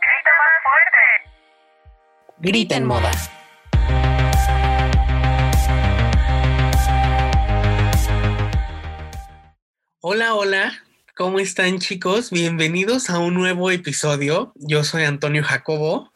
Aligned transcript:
¡Grita 0.00 0.30
más 0.38 0.52
fuerte! 0.64 1.02
Grita 2.38 2.76
en 2.76 2.86
moda. 2.86 3.10
Hola, 10.00 10.34
hola. 10.34 10.72
¿Cómo 11.16 11.38
están 11.40 11.78
chicos? 11.80 12.30
Bienvenidos 12.30 13.10
a 13.10 13.18
un 13.18 13.34
nuevo 13.34 13.70
episodio. 13.70 14.52
Yo 14.54 14.84
soy 14.84 15.04
Antonio 15.04 15.42
Jacobo. 15.42 16.12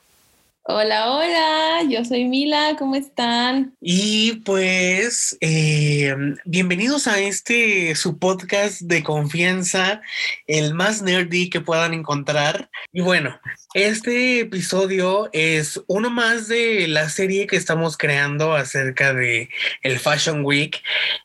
Hola, 0.64 1.10
hola, 1.10 1.82
yo 1.90 2.04
soy 2.04 2.24
Mila, 2.24 2.76
¿cómo 2.78 2.94
están? 2.94 3.74
Y 3.80 4.34
pues, 4.44 5.36
eh, 5.40 6.14
bienvenidos 6.44 7.08
a 7.08 7.18
este 7.18 7.96
su 7.96 8.16
podcast 8.20 8.82
de 8.82 9.02
confianza, 9.02 10.02
el 10.46 10.72
más 10.74 11.02
nerdy 11.02 11.50
que 11.50 11.60
puedan 11.60 11.94
encontrar. 11.94 12.70
Y 12.92 13.00
bueno, 13.00 13.40
este 13.74 14.38
episodio 14.38 15.28
es 15.32 15.82
uno 15.88 16.10
más 16.10 16.46
de 16.46 16.86
la 16.86 17.08
serie 17.08 17.48
que 17.48 17.56
estamos 17.56 17.96
creando 17.96 18.54
acerca 18.54 19.12
de 19.12 19.48
el 19.82 19.98
Fashion 19.98 20.44
Week. 20.44 20.80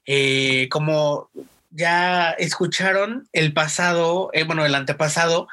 Eh, 0.07 0.67
como 0.71 1.29
ya 1.69 2.31
escucharon, 2.31 3.29
el 3.33 3.53
pasado, 3.53 4.31
eh, 4.33 4.45
bueno, 4.45 4.65
el 4.65 4.73
antepasado 4.73 5.47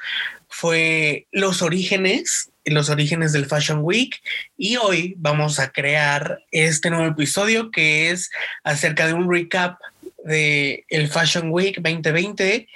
fue 0.49 1.27
los 1.33 1.61
orígenes 1.61 2.51
los 2.65 2.89
orígenes 2.89 3.33
del 3.33 3.47
Fashion 3.47 3.81
Week 3.83 4.23
y 4.57 4.77
hoy 4.77 5.15
vamos 5.19 5.59
a 5.59 5.71
crear 5.71 6.41
este 6.51 6.91
nuevo 6.91 7.07
episodio 7.07 7.71
que 7.71 8.11
es 8.11 8.31
acerca 8.63 9.07
de 9.07 9.13
un 9.13 9.31
recap 9.31 9.79
de 10.25 10.85
el 10.89 11.09
Fashion 11.09 11.51
Week 11.51 11.77
2020 11.77 12.67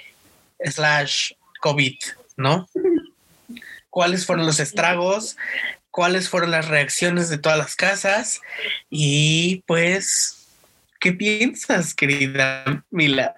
slash 0.65 1.31
COVID, 1.61 1.97
¿no? 2.37 2.69
¿Cuáles 3.89 4.25
fueron 4.25 4.45
los 4.45 4.59
estragos? 4.59 5.37
¿Cuáles 5.91 6.29
fueron 6.29 6.51
las 6.51 6.67
reacciones 6.67 7.29
de 7.29 7.39
todas 7.39 7.57
las 7.57 7.75
casas? 7.75 8.41
Y 8.89 9.63
pues, 9.65 10.47
¿qué 10.99 11.11
piensas, 11.13 11.95
querida 11.95 12.85
Mila? 12.91 13.35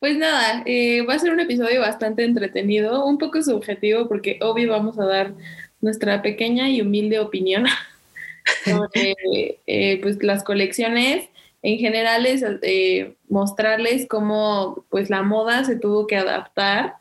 Pues 0.00 0.16
nada, 0.16 0.62
eh, 0.66 1.02
va 1.02 1.14
a 1.14 1.18
ser 1.18 1.32
un 1.32 1.40
episodio 1.40 1.80
bastante 1.80 2.24
entretenido, 2.24 3.04
un 3.04 3.18
poco 3.18 3.42
subjetivo 3.42 4.08
porque 4.08 4.38
obvio 4.42 4.70
vamos 4.70 4.98
a 4.98 5.04
dar 5.04 5.34
nuestra 5.80 6.22
pequeña 6.22 6.68
y 6.68 6.80
humilde 6.80 7.18
opinión 7.18 7.66
sobre 8.64 9.60
eh, 9.66 9.98
pues 10.02 10.22
las 10.22 10.44
colecciones. 10.44 11.28
En 11.62 11.78
general 11.78 12.26
es 12.26 12.44
eh, 12.62 13.16
mostrarles 13.28 14.06
cómo 14.08 14.84
pues 14.90 15.10
la 15.10 15.22
moda 15.22 15.64
se 15.64 15.76
tuvo 15.76 16.06
que 16.06 16.16
adaptar 16.16 16.94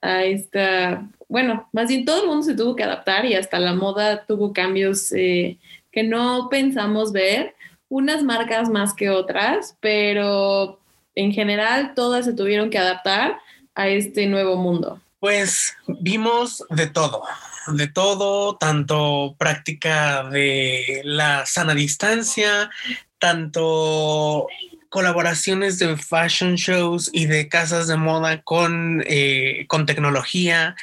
a 0.00 0.24
esta, 0.24 1.08
bueno, 1.28 1.68
más 1.72 1.88
bien 1.88 2.04
todo 2.04 2.22
el 2.22 2.28
mundo 2.28 2.42
se 2.42 2.56
tuvo 2.56 2.74
que 2.74 2.82
adaptar 2.82 3.24
y 3.24 3.34
hasta 3.34 3.60
la 3.60 3.74
moda 3.74 4.26
tuvo 4.26 4.52
cambios 4.52 5.10
que 5.10 6.02
no 6.02 6.48
pensamos 6.50 7.12
ver, 7.12 7.54
unas 7.88 8.24
marcas 8.24 8.68
más 8.68 8.94
que 8.94 9.10
otras, 9.10 9.76
pero 9.80 10.81
en 11.14 11.32
general 11.32 11.94
todas 11.94 12.24
se 12.24 12.32
tuvieron 12.32 12.70
que 12.70 12.78
adaptar 12.78 13.38
a 13.74 13.88
este 13.88 14.26
nuevo 14.26 14.56
mundo? 14.56 15.00
Pues 15.20 15.76
vimos 15.86 16.64
de 16.70 16.88
todo, 16.88 17.22
de 17.68 17.86
todo, 17.86 18.56
tanto 18.56 19.36
práctica 19.38 20.24
de 20.24 21.00
la 21.04 21.46
sana 21.46 21.74
distancia, 21.74 22.70
tanto 23.18 24.48
colaboraciones 24.92 25.78
de 25.78 25.96
fashion 25.96 26.56
shows 26.56 27.08
y 27.14 27.24
de 27.24 27.48
casas 27.48 27.86
de 27.86 27.96
moda 27.96 28.42
con, 28.42 29.02
eh, 29.06 29.64
con 29.68 29.86
tecnología, 29.86 30.76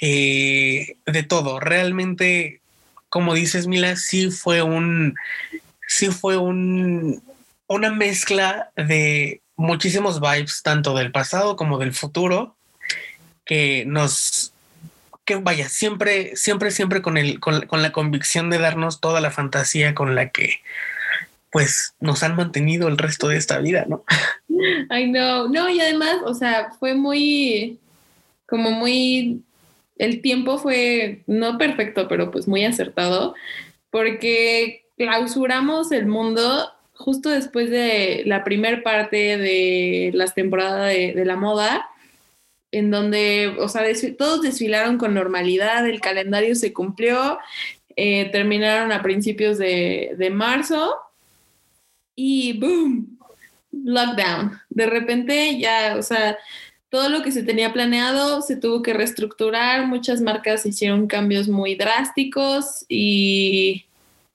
eh, 0.00 0.96
de 1.06 1.22
todo. 1.24 1.58
Realmente, 1.58 2.60
como 3.08 3.34
dices, 3.34 3.66
Mila, 3.66 3.96
sí 3.96 4.30
fue 4.30 4.62
un, 4.62 5.16
sí 5.88 6.06
fue 6.06 6.36
un, 6.36 7.20
una 7.66 7.90
mezcla 7.90 8.70
de 8.76 9.40
muchísimos 9.58 10.20
vibes, 10.20 10.62
tanto 10.62 10.94
del 10.94 11.12
pasado 11.12 11.56
como 11.56 11.78
del 11.78 11.92
futuro, 11.92 12.56
que 13.44 13.84
nos, 13.86 14.52
que 15.24 15.34
vaya, 15.34 15.68
siempre, 15.68 16.36
siempre, 16.36 16.70
siempre 16.70 17.02
con, 17.02 17.18
el, 17.18 17.40
con, 17.40 17.66
la 17.70 17.92
convicción 17.92 18.50
de 18.50 18.58
darnos 18.58 19.00
toda 19.00 19.20
la 19.20 19.32
fantasía 19.32 19.94
con 19.94 20.14
la 20.14 20.30
que 20.30 20.60
pues 21.50 21.94
nos 21.98 22.22
han 22.22 22.36
mantenido 22.36 22.88
el 22.88 22.98
resto 22.98 23.28
de 23.28 23.36
esta 23.36 23.58
vida, 23.58 23.84
¿no? 23.88 24.04
Ay, 24.90 25.10
no, 25.10 25.48
no, 25.48 25.68
y 25.68 25.80
además, 25.80 26.18
o 26.24 26.34
sea, 26.34 26.70
fue 26.78 26.94
muy, 26.94 27.80
como 28.46 28.70
muy, 28.70 29.42
el 29.96 30.22
tiempo 30.22 30.58
fue 30.58 31.24
no 31.26 31.58
perfecto, 31.58 32.06
pero 32.06 32.30
pues 32.30 32.46
muy 32.46 32.64
acertado, 32.64 33.34
porque 33.90 34.84
clausuramos 34.96 35.90
el 35.90 36.06
mundo 36.06 36.70
justo 36.98 37.30
después 37.30 37.70
de 37.70 38.24
la 38.26 38.42
primer 38.42 38.82
parte 38.82 39.38
de 39.38 40.10
las 40.14 40.34
temporadas 40.34 40.92
de, 40.92 41.24
la 41.24 41.36
moda, 41.36 41.88
en 42.72 42.90
donde, 42.90 43.54
o 43.60 43.68
sea, 43.68 43.84
todos 44.18 44.42
desfilaron 44.42 44.98
con 44.98 45.14
normalidad, 45.14 45.88
el 45.88 46.00
calendario 46.00 46.56
se 46.56 46.72
cumplió, 46.72 47.38
eh, 47.96 48.28
terminaron 48.30 48.92
a 48.92 49.02
principios 49.02 49.58
de, 49.58 50.14
de 50.18 50.30
marzo 50.30 50.96
y 52.16 52.58
¡boom! 52.58 53.18
Lockdown. 53.70 54.58
De 54.68 54.86
repente 54.86 55.58
ya, 55.58 55.94
o 55.96 56.02
sea, 56.02 56.36
todo 56.90 57.10
lo 57.10 57.22
que 57.22 57.30
se 57.30 57.44
tenía 57.44 57.72
planeado 57.72 58.42
se 58.42 58.56
tuvo 58.56 58.82
que 58.82 58.92
reestructurar, 58.92 59.86
muchas 59.86 60.20
marcas 60.20 60.66
hicieron 60.66 61.06
cambios 61.06 61.48
muy 61.48 61.76
drásticos 61.76 62.84
y 62.88 63.84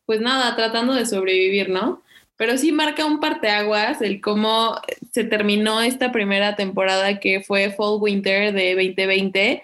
pues 0.05 0.21
nada, 0.21 0.55
tratando 0.55 0.93
de 0.93 1.05
sobrevivir, 1.05 1.69
¿no? 1.69 2.03
Pero 2.43 2.57
sí 2.57 2.73
marca 2.73 3.05
un 3.05 3.21
parteaguas 3.21 4.01
el 4.01 4.19
cómo 4.19 4.77
se 5.13 5.23
terminó 5.23 5.81
esta 5.81 6.11
primera 6.11 6.57
temporada 6.57 7.21
que 7.21 7.39
fue 7.39 7.71
Fall 7.71 7.99
Winter 8.01 8.51
de 8.53 8.75
2020 8.75 9.63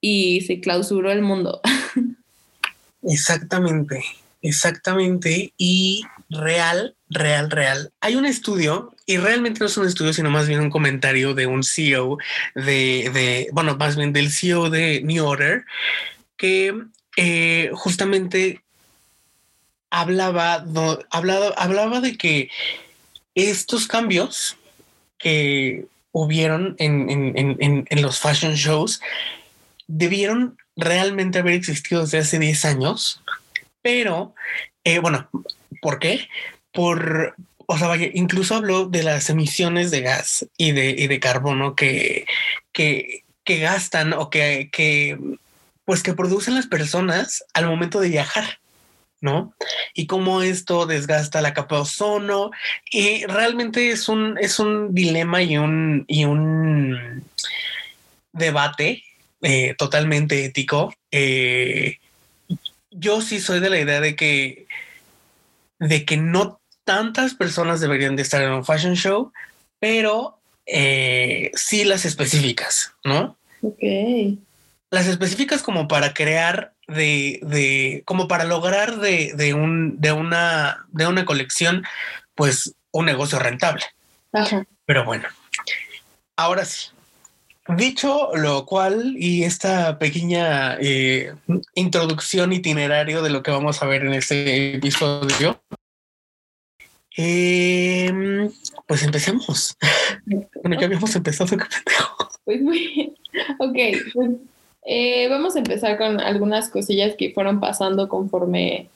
y 0.00 0.40
se 0.40 0.58
clausuró 0.58 1.12
el 1.12 1.22
mundo. 1.22 1.60
Exactamente, 3.04 4.02
exactamente. 4.40 5.52
Y 5.56 6.02
real, 6.28 6.96
real, 7.08 7.52
real. 7.52 7.92
Hay 8.00 8.16
un 8.16 8.26
estudio, 8.26 8.96
y 9.06 9.18
realmente 9.18 9.60
no 9.60 9.66
es 9.66 9.76
un 9.76 9.86
estudio, 9.86 10.12
sino 10.12 10.28
más 10.28 10.48
bien 10.48 10.58
un 10.58 10.70
comentario 10.70 11.34
de 11.34 11.46
un 11.46 11.62
CEO 11.62 12.18
de, 12.56 13.12
de 13.14 13.48
bueno, 13.52 13.76
más 13.76 13.94
bien 13.94 14.12
del 14.12 14.32
CEO 14.32 14.70
de 14.70 15.02
New 15.04 15.24
Order, 15.24 15.64
que 16.36 16.74
eh, 17.16 17.70
justamente 17.74 18.61
hablaba, 19.92 20.64
hablaba, 21.10 21.48
hablaba 21.56 22.00
de 22.00 22.16
que 22.16 22.50
estos 23.34 23.86
cambios 23.86 24.56
que 25.18 25.84
hubieron 26.12 26.74
en, 26.78 27.84
los 27.90 28.18
fashion 28.18 28.54
shows 28.54 29.02
debieron 29.86 30.56
realmente 30.76 31.38
haber 31.38 31.52
existido 31.52 32.02
desde 32.02 32.18
hace 32.18 32.38
10 32.38 32.64
años, 32.64 33.22
pero 33.82 34.34
eh, 34.84 34.98
bueno, 34.98 35.28
¿por 35.82 35.98
qué? 35.98 36.26
Por, 36.72 37.34
o 37.66 37.76
sea, 37.76 37.94
incluso 38.14 38.54
habló 38.54 38.86
de 38.86 39.02
las 39.02 39.28
emisiones 39.28 39.90
de 39.90 40.00
gas 40.00 40.46
y 40.56 40.72
de, 40.72 40.88
y 40.90 41.06
de 41.06 41.20
carbono 41.20 41.76
que, 41.76 42.24
que, 42.72 43.24
que 43.44 43.58
gastan 43.58 44.14
o 44.14 44.30
que, 44.30 44.70
que, 44.72 45.18
pues 45.84 46.02
que 46.02 46.14
producen 46.14 46.54
las 46.54 46.66
personas 46.66 47.44
al 47.52 47.66
momento 47.66 48.00
de 48.00 48.08
viajar. 48.08 48.61
¿No? 49.22 49.54
Y 49.94 50.06
cómo 50.06 50.42
esto 50.42 50.84
desgasta 50.84 51.40
la 51.40 51.54
capa 51.54 51.76
de 51.76 51.82
ozono. 51.82 52.50
Y 52.90 53.24
realmente 53.24 53.90
es 53.90 54.10
un, 54.10 54.36
es 54.38 54.58
un 54.58 54.94
dilema 54.94 55.42
y 55.42 55.56
un, 55.56 56.04
y 56.08 56.26
un 56.26 57.24
debate 58.32 59.04
eh, 59.40 59.74
totalmente 59.78 60.44
ético. 60.44 60.92
Eh, 61.10 61.98
yo 62.90 63.22
sí 63.22 63.40
soy 63.40 63.60
de 63.60 63.70
la 63.70 63.78
idea 63.78 64.00
de 64.00 64.16
que, 64.16 64.66
de 65.78 66.04
que 66.04 66.16
no 66.16 66.60
tantas 66.84 67.34
personas 67.34 67.80
deberían 67.80 68.16
de 68.16 68.22
estar 68.22 68.42
en 68.42 68.50
un 68.50 68.64
fashion 68.64 68.96
show, 68.96 69.32
pero 69.78 70.38
eh, 70.66 71.52
sí 71.54 71.84
las 71.84 72.04
específicas, 72.04 72.92
¿no? 73.04 73.36
Ok. 73.62 73.82
Las 74.90 75.06
específicas 75.06 75.62
como 75.62 75.86
para 75.86 76.12
crear 76.12 76.74
de, 76.92 77.40
de 77.42 78.02
como 78.04 78.28
para 78.28 78.44
lograr 78.44 78.98
de, 78.98 79.32
de, 79.34 79.54
un, 79.54 80.00
de, 80.00 80.12
una, 80.12 80.86
de 80.88 81.06
una 81.06 81.24
colección, 81.24 81.84
pues 82.34 82.74
un 82.92 83.06
negocio 83.06 83.38
rentable. 83.38 83.84
Pero 84.86 85.04
bueno, 85.04 85.28
ahora 86.36 86.64
sí. 86.64 86.88
Dicho 87.68 88.30
lo 88.34 88.66
cual, 88.66 89.14
y 89.16 89.44
esta 89.44 89.98
pequeña 89.98 90.76
eh, 90.80 91.32
introducción 91.74 92.52
itinerario 92.52 93.22
de 93.22 93.30
lo 93.30 93.42
que 93.42 93.52
vamos 93.52 93.80
a 93.82 93.86
ver 93.86 94.04
en 94.04 94.14
este 94.14 94.74
episodio, 94.74 95.62
em, 97.16 98.50
pues 98.88 99.04
empecemos. 99.04 99.76
bueno, 100.62 100.80
ya 100.80 100.86
habíamos 100.86 101.14
empezado. 101.14 101.56
Pues 102.44 102.60
muy 102.60 102.88
bien. 102.88 103.14
Ok, 103.60 103.76
pues 104.12 104.30
Eh, 104.84 105.28
vamos 105.28 105.54
a 105.56 105.60
empezar 105.60 105.96
con 105.96 106.20
algunas 106.20 106.68
cosillas 106.68 107.14
que 107.16 107.32
fueron 107.32 107.60
pasando 107.60 108.08
conforme, 108.08 108.88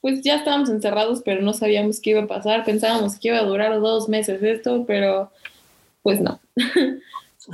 pues 0.00 0.22
ya 0.22 0.36
estábamos 0.36 0.70
encerrados, 0.70 1.22
pero 1.24 1.42
no 1.42 1.52
sabíamos 1.52 2.00
qué 2.00 2.10
iba 2.10 2.22
a 2.22 2.26
pasar. 2.26 2.64
Pensábamos 2.64 3.18
que 3.18 3.28
iba 3.28 3.38
a 3.38 3.44
durar 3.44 3.80
dos 3.80 4.08
meses 4.08 4.42
esto, 4.42 4.84
pero 4.86 5.30
pues 6.02 6.20
no. 6.20 6.40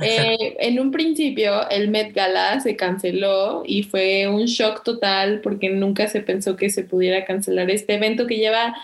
Eh, 0.01 0.57
en 0.59 0.79
un 0.79 0.91
principio 0.91 1.69
el 1.69 1.89
Met 1.89 2.13
Gala 2.13 2.59
se 2.59 2.75
canceló 2.75 3.63
y 3.65 3.83
fue 3.83 4.27
un 4.27 4.45
shock 4.45 4.83
total 4.83 5.39
porque 5.41 5.69
nunca 5.69 6.09
se 6.09 6.19
pensó 6.19 6.57
que 6.57 6.69
se 6.69 6.83
pudiera 6.83 7.23
cancelar 7.23 7.69
este 7.69 7.93
evento 7.93 8.27
que 8.27 8.35
lleva 8.35 8.75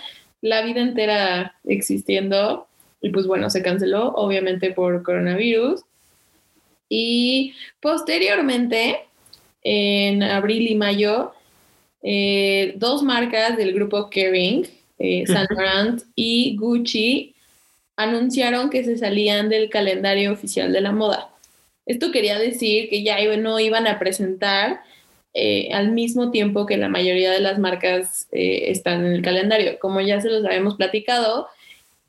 la 0.42 0.62
vida 0.62 0.82
entera 0.82 1.56
existiendo. 1.66 2.68
Y 3.02 3.10
pues 3.10 3.28
bueno, 3.28 3.50
se 3.50 3.62
canceló 3.62 4.14
obviamente 4.14 4.72
por 4.72 5.04
coronavirus. 5.04 5.82
Y 6.94 7.54
posteriormente, 7.80 9.06
en 9.64 10.22
abril 10.24 10.70
y 10.70 10.76
mayo, 10.76 11.32
eh, 12.04 12.74
dos 12.76 13.02
marcas 13.02 13.56
del 13.56 13.72
grupo 13.72 14.10
Kering, 14.10 14.68
eh, 15.00 15.24
Saint 15.26 15.50
Laurent 15.52 16.02
y 16.16 16.58
Gucci, 16.58 17.34
anunciaron 17.96 18.70
que 18.70 18.84
se 18.84 18.98
salían 18.98 19.48
del 19.48 19.70
calendario 19.70 20.34
oficial 20.34 20.74
de 20.74 20.82
la 20.82 20.92
moda. 20.92 21.30
Esto 21.86 22.12
quería 22.12 22.38
decir 22.38 22.90
que 22.90 23.04
ya 23.04 23.18
no 23.38 23.58
iban 23.58 23.88
a 23.88 23.98
presentar 23.98 24.82
eh, 25.34 25.70
al 25.72 25.94
mismo 25.94 26.30
tiempo 26.30 26.66
que 26.66 26.76
la 26.76 26.90
mayoría 26.90 27.32
de 27.32 27.40
las 27.40 27.58
marcas 27.58 28.28
eh, 28.34 28.70
están 28.70 29.06
en 29.06 29.14
el 29.14 29.22
calendario. 29.22 29.80
Como 29.80 30.02
ya 30.02 30.20
se 30.20 30.30
los 30.30 30.44
habíamos 30.44 30.76
platicado, 30.76 31.48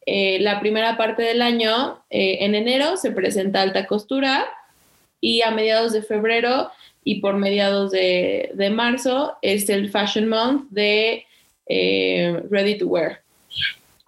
eh, 0.07 0.41
la 0.41 0.59
primera 0.59 0.97
parte 0.97 1.23
del 1.23 1.41
año, 1.41 2.03
en 2.11 2.57
enero, 2.57 2.97
se 2.97 3.13
presenta 3.13 3.63
alta 3.63 3.87
costura 3.87 4.49
y 5.23 5.41
a 5.41 5.51
mediados 5.51 5.95
de 5.95 6.03
febrero 6.03 6.71
y 7.03 7.23
por 7.23 7.37
mediados 7.37 7.91
de, 7.93 8.51
de 8.53 8.69
marzo 8.69 9.39
es 9.41 9.71
el 9.71 9.91
Fashion 9.91 10.29
Month 10.29 10.69
de 10.71 11.25
Ready 11.67 12.77
to 12.77 12.87
Wear. 12.87 13.23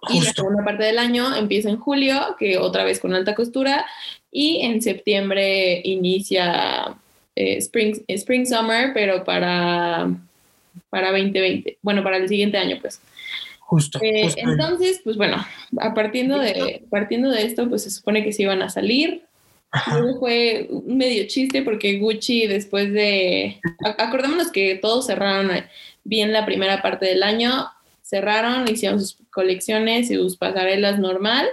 Y 0.09 0.21
la 0.21 0.31
segunda 0.33 0.63
parte 0.63 0.83
del 0.83 0.99
año 0.99 1.35
empieza 1.35 1.69
en 1.69 1.77
julio, 1.77 2.35
que 2.37 2.57
otra 2.57 2.83
vez 2.83 2.99
con 2.99 3.13
alta 3.13 3.33
costura, 3.33 3.85
y 4.31 4.61
en 4.61 4.81
septiembre 4.81 5.81
inicia 5.83 6.95
eh, 7.35 7.57
spring, 7.57 8.03
spring 8.07 8.45
Summer, 8.45 8.91
pero 8.93 9.23
para, 9.23 10.09
para 10.89 11.11
2020, 11.11 11.77
bueno, 11.81 12.03
para 12.03 12.17
el 12.17 12.27
siguiente 12.27 12.57
año, 12.57 12.77
pues. 12.81 13.01
Justo, 13.59 13.99
eh, 14.01 14.31
entonces, 14.37 15.01
pues 15.03 15.17
bueno, 15.17 15.43
a 15.79 15.93
partiendo 15.95 16.37
de, 16.37 16.83
partiendo 16.89 17.31
de 17.31 17.43
esto, 17.43 17.67
pues 17.67 17.83
se 17.83 17.89
supone 17.89 18.23
que 18.23 18.31
se 18.31 18.43
iban 18.43 18.61
a 18.61 18.69
salir. 18.69 19.23
Fue 20.19 20.69
medio 20.85 21.27
chiste 21.27 21.61
porque 21.61 21.99
Gucci 21.99 22.47
después 22.47 22.91
de... 22.93 23.59
Acordémonos 23.97 24.51
que 24.51 24.75
todos 24.75 25.07
cerraron 25.07 25.51
bien 26.03 26.31
la 26.31 26.45
primera 26.45 26.81
parte 26.81 27.05
del 27.05 27.23
año, 27.23 27.67
cerraron, 28.01 28.67
hicieron 28.69 28.99
sus 28.99 29.17
colecciones 29.31 30.09
y 30.11 30.15
sus 30.15 30.37
pasarelas 30.37 30.99
normal, 30.99 31.47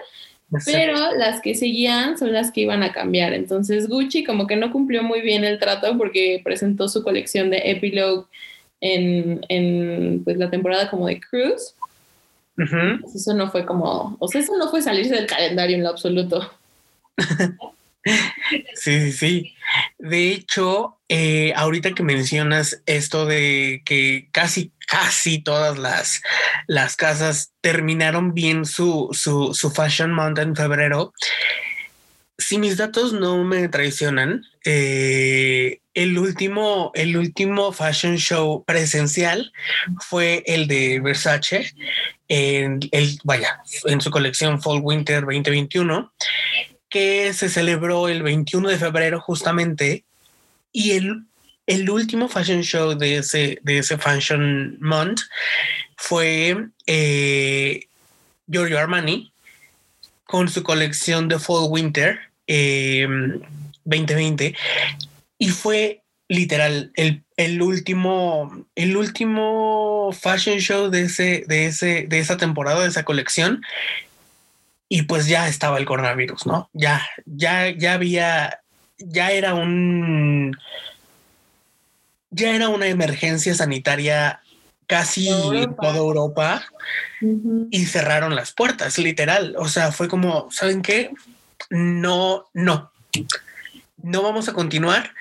pero 0.66 1.14
las 1.16 1.40
que 1.40 1.54
seguían 1.54 2.18
son 2.18 2.32
las 2.32 2.52
que 2.52 2.62
iban 2.62 2.82
a 2.82 2.92
cambiar. 2.92 3.32
Entonces 3.32 3.88
Gucci 3.88 4.24
como 4.24 4.46
que 4.46 4.56
no 4.56 4.70
cumplió 4.70 5.02
muy 5.02 5.20
bien 5.22 5.44
el 5.44 5.58
trato 5.58 5.96
porque 5.96 6.40
presentó 6.44 6.88
su 6.88 7.02
colección 7.02 7.50
de 7.50 7.62
Epilogue 7.70 8.26
en, 8.80 9.44
en 9.48 10.22
pues, 10.24 10.36
la 10.36 10.50
temporada 10.50 10.90
como 10.90 11.06
de 11.06 11.20
Cruise. 11.20 11.74
Eso 13.14 13.34
no 13.34 13.50
fue 13.50 13.64
como, 13.64 14.16
o 14.20 14.28
sea, 14.28 14.40
eso 14.40 14.56
no 14.56 14.68
fue 14.68 14.82
salirse 14.82 15.14
del 15.14 15.26
calendario 15.26 15.76
en 15.76 15.82
lo 15.82 15.88
absoluto. 15.88 16.50
Sí, 18.74 19.00
sí, 19.00 19.12
sí. 19.12 19.54
De 19.98 20.32
hecho, 20.32 20.98
eh, 21.08 21.52
ahorita 21.54 21.92
que 21.94 22.02
mencionas 22.02 22.82
esto 22.86 23.26
de 23.26 23.82
que 23.84 24.28
casi, 24.32 24.72
casi 24.88 25.38
todas 25.38 25.78
las, 25.78 26.22
las 26.66 26.96
casas 26.96 27.52
terminaron 27.60 28.34
bien 28.34 28.64
su, 28.64 29.08
su, 29.12 29.54
su 29.54 29.70
Fashion 29.70 30.12
Month 30.12 30.40
en 30.40 30.56
febrero, 30.56 31.12
si 32.38 32.58
mis 32.58 32.76
datos 32.76 33.12
no 33.12 33.44
me 33.44 33.68
traicionan, 33.68 34.44
eh, 34.64 35.80
el 35.94 36.18
último, 36.18 36.90
el 36.94 37.16
último 37.16 37.72
fashion 37.72 38.16
show 38.16 38.64
presencial 38.64 39.52
fue 40.00 40.42
el 40.46 40.66
de 40.66 41.00
Versace 41.00 41.72
en 42.28 42.80
el, 42.90 43.18
vaya, 43.24 43.60
en 43.84 44.00
su 44.00 44.10
colección 44.10 44.60
Fall 44.60 44.80
Winter 44.82 45.20
2021 45.20 46.12
que 46.92 47.32
se 47.32 47.48
celebró 47.48 48.08
el 48.08 48.22
21 48.22 48.68
de 48.68 48.76
febrero 48.76 49.18
justamente 49.18 50.04
y 50.72 50.92
el, 50.92 51.24
el 51.66 51.88
último 51.88 52.28
fashion 52.28 52.62
show 52.62 52.94
de 52.94 53.16
ese, 53.16 53.58
de 53.62 53.78
ese 53.78 53.96
Fashion 53.96 54.76
Month 54.78 55.22
fue 55.96 56.68
eh, 56.86 57.86
Giorgio 58.46 58.78
Armani 58.78 59.32
con 60.24 60.48
su 60.48 60.62
colección 60.62 61.28
de 61.28 61.38
Fall 61.38 61.70
Winter 61.70 62.20
2020 62.46 64.46
em, 64.46 64.54
y 65.38 65.48
fue 65.48 66.02
literal 66.28 66.92
el, 66.94 67.22
el, 67.38 67.62
último 67.62 68.66
el 68.74 68.96
último 68.96 70.10
fashion 70.12 70.58
show 70.58 70.90
de 70.90 71.02
ese 71.02 71.44
de 71.46 71.66
ese 71.66 72.06
de 72.06 72.18
esa 72.18 72.36
temporada 72.36 72.82
de 72.82 72.88
esa 72.88 73.04
colección 73.04 73.62
y 74.94 75.04
pues 75.04 75.26
ya 75.26 75.48
estaba 75.48 75.78
el 75.78 75.86
coronavirus, 75.86 76.44
¿no? 76.44 76.68
Ya, 76.74 77.00
ya, 77.24 77.70
ya 77.70 77.94
había, 77.94 78.60
ya 78.98 79.30
era 79.30 79.54
un, 79.54 80.54
ya 82.28 82.54
era 82.54 82.68
una 82.68 82.88
emergencia 82.88 83.54
sanitaria 83.54 84.42
casi 84.86 85.30
en 85.30 85.74
toda 85.76 85.96
Europa 85.96 86.66
y 87.70 87.86
cerraron 87.86 88.34
las 88.34 88.52
puertas, 88.52 88.98
literal. 88.98 89.54
O 89.56 89.66
sea, 89.66 89.92
fue 89.92 90.08
como, 90.08 90.50
¿saben 90.50 90.82
qué? 90.82 91.10
No, 91.70 92.50
no, 92.52 92.92
no 94.02 94.22
vamos 94.22 94.50
a 94.50 94.52
continuar. 94.52 95.14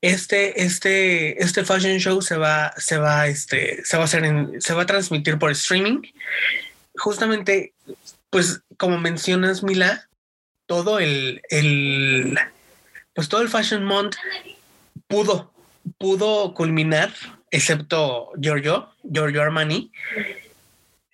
Este, 0.00 0.62
este, 0.62 1.42
este 1.42 1.64
fashion 1.64 1.98
show 1.98 2.22
se 2.22 2.36
va, 2.36 2.72
se 2.76 2.96
va, 2.96 3.26
este, 3.26 3.84
se 3.84 3.96
va 3.96 4.04
a 4.04 4.06
hacer 4.06 4.24
en, 4.24 4.62
se 4.62 4.72
va 4.72 4.82
a 4.82 4.86
transmitir 4.86 5.36
por 5.36 5.50
streaming. 5.50 6.00
Justamente 6.94 7.72
pues 8.30 8.62
como 8.76 8.98
mencionas, 8.98 9.62
Mila, 9.62 10.08
todo 10.66 11.00
el, 11.00 11.42
el, 11.50 12.38
pues 13.12 13.28
todo 13.28 13.42
el 13.42 13.48
Fashion 13.48 13.84
Month 13.84 14.16
pudo, 15.08 15.52
pudo 15.98 16.54
culminar, 16.54 17.12
excepto 17.50 18.30
Giorgio, 18.40 18.88
Giorgio 19.02 19.42
Armani. 19.42 19.90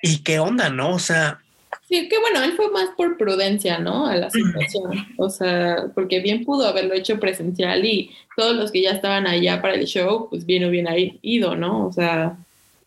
¿Y 0.02 0.18
qué 0.18 0.38
onda, 0.38 0.68
no? 0.68 0.90
O 0.90 0.98
sea... 0.98 1.40
Sí, 1.88 2.08
que 2.08 2.18
bueno, 2.18 2.42
él 2.42 2.54
fue 2.54 2.70
más 2.70 2.90
por 2.96 3.16
prudencia, 3.16 3.78
¿no? 3.78 4.06
A 4.06 4.16
la 4.16 4.28
situación. 4.28 5.06
O 5.18 5.30
sea, 5.30 5.86
porque 5.94 6.20
bien 6.20 6.44
pudo 6.44 6.66
haberlo 6.66 6.94
hecho 6.94 7.18
presencial 7.18 7.84
y 7.84 8.14
todos 8.36 8.56
los 8.56 8.72
que 8.72 8.82
ya 8.82 8.90
estaban 8.90 9.26
allá 9.26 9.62
para 9.62 9.74
el 9.74 9.86
show, 9.86 10.28
pues 10.28 10.44
bien 10.44 10.64
hubiera 10.64 10.94
ido, 11.22 11.56
¿no? 11.56 11.86
O 11.86 11.92
sea... 11.92 12.36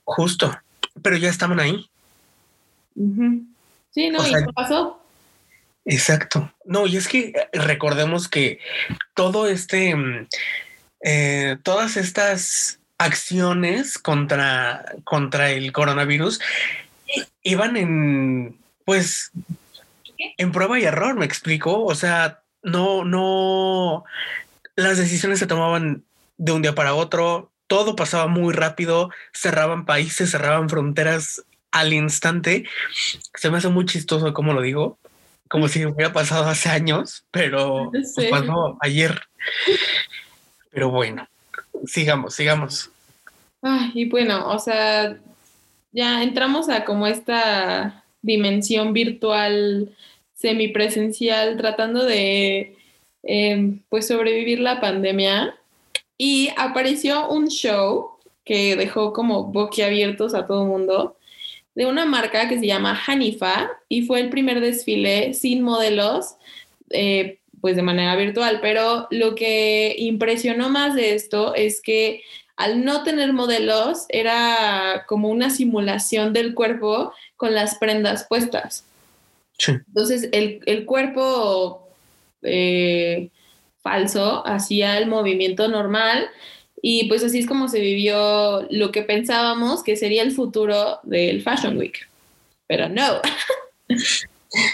Justo, 0.03 0.55
pero 1.01 1.17
ya 1.17 1.29
estaban 1.29 1.59
ahí. 1.59 1.89
Sí, 3.91 4.09
no, 4.09 4.25
y 4.25 4.31
qué 4.31 4.53
pasó. 4.53 5.03
Exacto. 5.85 6.53
No, 6.65 6.85
y 6.85 6.97
es 6.97 7.07
que 7.07 7.29
eh, 7.29 7.49
recordemos 7.53 8.27
que 8.27 8.59
todo 9.15 9.47
este, 9.47 9.95
mm, 9.95 10.27
eh, 11.03 11.57
todas 11.63 11.97
estas 11.97 12.79
acciones 12.97 13.97
contra, 13.97 14.85
contra 15.03 15.51
el 15.51 15.71
coronavirus 15.71 16.39
iban 17.43 17.77
en, 17.77 18.59
pues, 18.85 19.31
en 20.37 20.51
prueba 20.51 20.79
y 20.79 20.83
error, 20.83 21.15
me 21.15 21.25
explico. 21.25 21.83
O 21.83 21.95
sea, 21.95 22.41
no, 22.61 23.05
no, 23.05 24.03
las 24.75 24.97
decisiones 24.97 25.39
se 25.39 25.47
tomaban 25.47 26.03
de 26.37 26.51
un 26.51 26.61
día 26.61 26.75
para 26.75 26.93
otro, 26.93 27.51
todo 27.67 27.95
pasaba 27.95 28.27
muy 28.27 28.53
rápido, 28.53 29.11
cerraban 29.33 29.85
países, 29.85 30.31
cerraban 30.31 30.69
fronteras 30.69 31.43
al 31.71 31.93
instante. 31.93 32.65
Se 33.35 33.49
me 33.49 33.57
hace 33.57 33.69
muy 33.69 33.85
chistoso 33.85 34.33
como 34.33 34.53
lo 34.53 34.61
digo, 34.61 34.97
como 35.47 35.67
si 35.67 35.85
hubiera 35.85 36.13
pasado 36.13 36.45
hace 36.45 36.69
años, 36.69 37.25
pero 37.31 37.89
pues, 37.91 38.15
pasó 38.29 38.77
ayer. 38.81 39.19
Pero 40.71 40.89
bueno, 40.89 41.27
sigamos, 41.85 42.35
sigamos. 42.35 42.89
y 43.93 44.07
bueno, 44.09 44.49
o 44.49 44.59
sea, 44.59 45.17
ya 45.91 46.23
entramos 46.23 46.69
a 46.69 46.85
como 46.85 47.07
esta 47.07 48.03
dimensión 48.21 48.93
virtual 48.93 49.95
semipresencial 50.35 51.57
tratando 51.57 52.05
de 52.05 52.77
em, 53.23 53.81
pues 53.89 54.07
sobrevivir 54.07 54.59
la 54.59 54.79
pandemia 54.79 55.55
y 56.17 56.49
apareció 56.57 57.29
un 57.29 57.47
show 57.47 58.11
que 58.45 58.75
dejó 58.75 59.13
como 59.13 59.45
boquiabiertos 59.45 60.33
a 60.33 60.47
todo 60.47 60.63
el 60.63 60.69
mundo 60.69 61.17
de 61.79 61.85
una 61.85 62.03
marca 62.03 62.49
que 62.49 62.59
se 62.59 62.67
llama 62.67 63.01
Hanifa 63.07 63.71
y 63.87 64.01
fue 64.01 64.19
el 64.19 64.29
primer 64.29 64.59
desfile 64.59 65.33
sin 65.33 65.61
modelos 65.61 66.35
eh, 66.89 67.39
pues 67.61 67.77
de 67.77 67.83
manera 67.83 68.17
virtual, 68.17 68.59
pero 68.61 69.07
lo 69.11 69.33
que 69.33 69.95
impresionó 69.97 70.67
más 70.69 70.93
de 70.93 71.15
esto 71.15 71.55
es 71.55 71.79
que 71.79 72.21
al 72.57 72.83
no 72.83 73.03
tener 73.03 73.31
modelos 73.31 74.07
era 74.09 75.05
como 75.07 75.29
una 75.29 75.49
simulación 75.49 76.33
del 76.33 76.53
cuerpo 76.53 77.13
con 77.37 77.55
las 77.55 77.75
prendas 77.75 78.25
puestas. 78.27 78.83
Sí. 79.57 79.71
Entonces 79.87 80.27
el, 80.33 80.59
el 80.65 80.83
cuerpo 80.83 81.87
eh, 82.41 83.29
falso 83.81 84.45
hacía 84.45 84.97
el 84.97 85.07
movimiento 85.07 85.69
normal 85.69 86.27
y 86.81 87.07
pues 87.07 87.23
así 87.23 87.39
es 87.39 87.47
como 87.47 87.67
se 87.67 87.79
vivió 87.79 88.67
lo 88.69 88.91
que 88.91 89.03
pensábamos 89.03 89.83
que 89.83 89.95
sería 89.95 90.23
el 90.23 90.31
futuro 90.31 90.99
del 91.03 91.41
Fashion 91.41 91.77
Week. 91.77 92.07
Pero 92.67 92.89
no. 92.89 93.21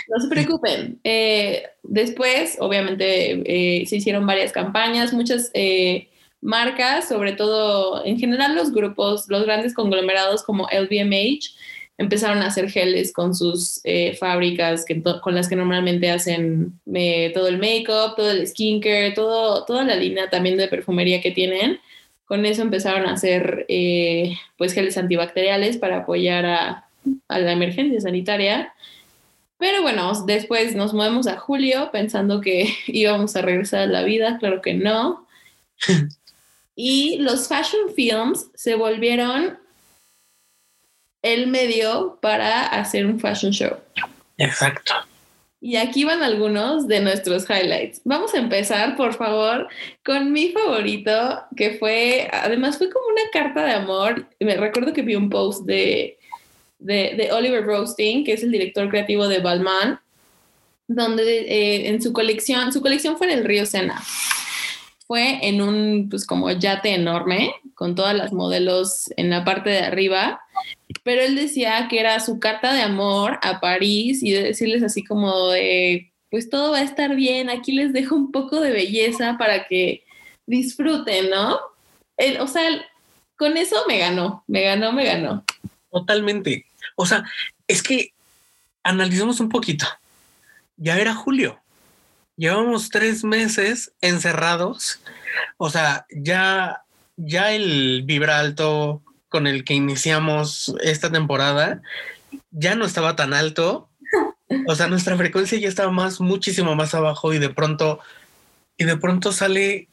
No 0.08 0.22
se 0.22 0.30
preocupen. 0.30 1.00
Eh, 1.04 1.64
después, 1.84 2.58
obviamente, 2.60 3.42
eh, 3.46 3.86
se 3.86 3.98
hicieron 3.98 4.26
varias 4.26 4.52
campañas, 4.52 5.12
muchas 5.12 5.52
eh, 5.54 6.08
marcas, 6.42 7.10
sobre 7.10 7.34
todo 7.34 8.06
en 8.06 8.18
general 8.18 8.56
los 8.56 8.72
grupos, 8.72 9.26
los 9.28 9.44
grandes 9.44 9.74
conglomerados 9.74 10.44
como 10.44 10.68
LVMH, 10.72 11.56
empezaron 11.98 12.40
a 12.40 12.48
hacer 12.48 12.70
geles 12.70 13.14
con 13.14 13.36
sus 13.36 13.82
eh, 13.84 14.16
fábricas 14.18 14.86
que 14.86 15.02
con 15.02 15.36
las 15.36 15.48
que 15.48 15.56
normalmente 15.56 16.10
hacen 16.10 16.80
todo 17.34 17.48
el 17.48 17.58
make-up, 17.58 18.16
todo 18.16 18.32
el 18.32 18.48
skincare, 18.48 19.12
todo, 19.12 19.66
toda 19.66 19.84
la 19.84 19.96
línea 19.96 20.30
también 20.30 20.58
de 20.58 20.68
perfumería 20.68 21.22
que 21.22 21.32
tienen. 21.32 21.80
Con 22.26 22.46
eso 22.46 22.62
empezaron 22.62 23.06
a 23.06 23.14
hacer 23.14 23.66
eh, 23.70 24.38
pues 24.58 24.74
geles 24.74 24.98
antibacteriales 24.98 25.78
para 25.78 25.98
apoyar 25.98 26.46
a, 26.46 26.88
a 27.28 27.40
la 27.40 27.52
emergencia 27.52 28.02
sanitaria. 28.02 28.74
Pero 29.58 29.82
bueno, 29.82 30.12
después 30.26 30.76
nos 30.76 30.94
movemos 30.94 31.28
a 31.28 31.38
julio 31.38 31.90
pensando 31.92 32.42
que 32.42 32.76
íbamos 32.88 33.36
a 33.36 33.42
regresar 33.42 33.82
a 33.82 33.88
la 33.88 34.04
vida, 34.04 34.38
claro 34.40 34.62
que 34.62 34.74
no. 34.74 35.28
y 36.76 37.18
los 37.20 37.48
fashion 37.48 37.94
films 37.96 38.48
se 38.54 38.76
volvieron 38.76 39.58
el 41.22 41.48
medio 41.48 42.20
para 42.22 42.68
hacer 42.68 43.06
un 43.06 43.20
fashion 43.20 43.52
show. 43.52 43.78
Exacto. 44.38 44.94
Y 45.66 45.78
aquí 45.78 46.04
van 46.04 46.22
algunos 46.22 46.88
de 46.88 47.00
nuestros 47.00 47.50
highlights. 47.50 48.00
Vamos 48.04 48.36
a 48.36 48.38
empezar, 48.38 48.96
por 48.96 49.16
favor, 49.16 49.68
con 50.06 50.32
mi 50.32 50.50
favorito, 50.50 51.42
que 51.58 51.72
fue, 51.80 52.30
además 52.32 52.78
fue 52.78 52.92
como 52.92 53.08
una 53.08 53.24
carta 53.34 53.66
de 53.66 53.72
amor. 53.72 54.28
Me 54.40 54.58
recuerdo 54.58 54.94
que 54.94 55.02
vi 55.02 55.16
un 55.16 55.28
post 55.28 55.66
de, 55.66 56.20
de, 56.78 57.30
Oliver 57.32 57.66
Roasting, 57.66 58.24
que 58.24 58.34
es 58.34 58.44
el 58.44 58.52
director 58.52 58.88
creativo 58.90 59.28
de 59.28 59.40
Balmain, 59.40 59.98
donde 60.88 61.24
eh, 61.24 61.90
en 61.90 62.00
su 62.00 62.14
colección, 62.14 62.72
su 62.72 62.80
colección 62.80 63.18
fue 63.18 63.32
en 63.34 63.40
el 63.40 63.44
río 63.44 63.66
Sena. 63.66 64.04
Fue 65.08 65.40
en 65.42 65.64
un, 65.64 66.10
pues 66.12 66.28
como 66.28 66.52
yate 66.52 66.94
enorme, 66.94 67.56
con 67.74 67.96
todas 67.96 68.16
las 68.16 68.32
modelos 68.34 69.12
en 69.18 69.32
la 69.32 69.44
parte 69.44 69.72
de 69.72 69.80
arriba, 69.80 70.45
pero 71.04 71.22
él 71.22 71.36
decía 71.36 71.88
que 71.90 72.00
era 72.00 72.20
su 72.20 72.40
carta 72.40 72.74
de 72.74 72.82
amor 72.82 73.40
a 73.42 73.60
París 73.60 74.24
y 74.24 74.32
de 74.32 74.44
decirles 74.44 74.84
así 74.84 75.04
como 75.04 75.50
de, 75.50 76.12
pues 76.32 76.50
todo 76.50 76.72
va 76.72 76.80
a 76.80 76.84
estar 76.84 77.16
bien, 77.16 77.50
aquí 77.50 77.72
les 77.72 77.94
dejo 77.94 78.16
un 78.16 78.32
poco 78.32 78.60
de 78.60 78.72
belleza 78.72 79.38
para 79.38 79.68
que 79.68 80.04
disfruten, 80.46 81.30
¿no? 81.30 81.60
Él, 82.18 82.40
o 82.40 82.48
sea, 82.48 82.68
con 83.38 83.58
eso 83.58 83.76
me 83.88 84.00
ganó, 84.00 84.44
me 84.48 84.64
ganó, 84.64 84.92
me 84.92 85.06
ganó. 85.06 85.44
Totalmente. 85.92 86.66
O 86.96 87.06
sea, 87.06 87.24
es 87.68 87.84
que 87.84 88.14
analicemos 88.84 89.40
un 89.40 89.50
poquito. 89.50 89.86
Ya 90.78 90.98
era 90.98 91.14
julio. 91.14 91.60
Llevamos 92.38 92.90
tres 92.90 93.24
meses 93.24 93.94
encerrados. 94.02 95.00
O 95.58 95.70
sea, 95.70 96.06
ya, 96.10 96.84
ya 97.16 97.54
el 97.54 98.04
vibra 98.04 98.40
alto 98.40 99.02
con 99.36 99.48
el 99.48 99.66
que 99.66 99.74
iniciamos 99.74 100.74
esta 100.82 101.12
temporada 101.12 101.82
ya 102.52 102.76
no 102.76 102.86
estaba 102.86 103.18
tan 103.18 103.34
alto. 103.34 103.90
O 104.66 104.76
sea, 104.76 104.88
nuestra 104.88 105.18
frecuencia 105.18 105.60
ya 105.60 105.68
estaba 105.68 105.92
más, 105.92 106.22
muchísimo 106.22 106.74
más 106.74 106.96
abajo 106.96 107.34
y 107.34 107.38
de 107.38 107.50
pronto, 107.50 108.00
y 108.78 108.86
de 108.86 108.96
pronto 108.96 109.34
sale 109.34 109.90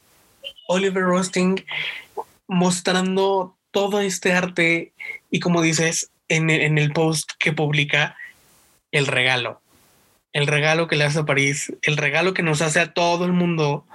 Oliver 0.68 1.02
Roasting 1.02 1.64
mostrando 2.46 3.56
todo 3.72 4.00
este 4.00 4.32
arte 4.32 4.92
y 5.28 5.40
como 5.40 5.61
dices 5.61 6.12
en, 6.28 6.49
en 6.49 6.78
el 6.78 6.92
post 6.92 7.32
que 7.40 7.52
publica, 7.52 8.16
el 8.92 9.08
regalo, 9.08 9.61
el 10.32 10.46
regalo 10.46 10.87
que 10.87 10.94
le 10.94 11.02
hace 11.02 11.18
a 11.18 11.25
París, 11.25 11.72
el 11.82 11.96
regalo 11.96 12.32
que 12.32 12.44
nos 12.44 12.62
hace 12.62 12.78
a 12.78 12.94
todo 12.94 13.25
el 13.25 13.32
mundo, 13.32 13.87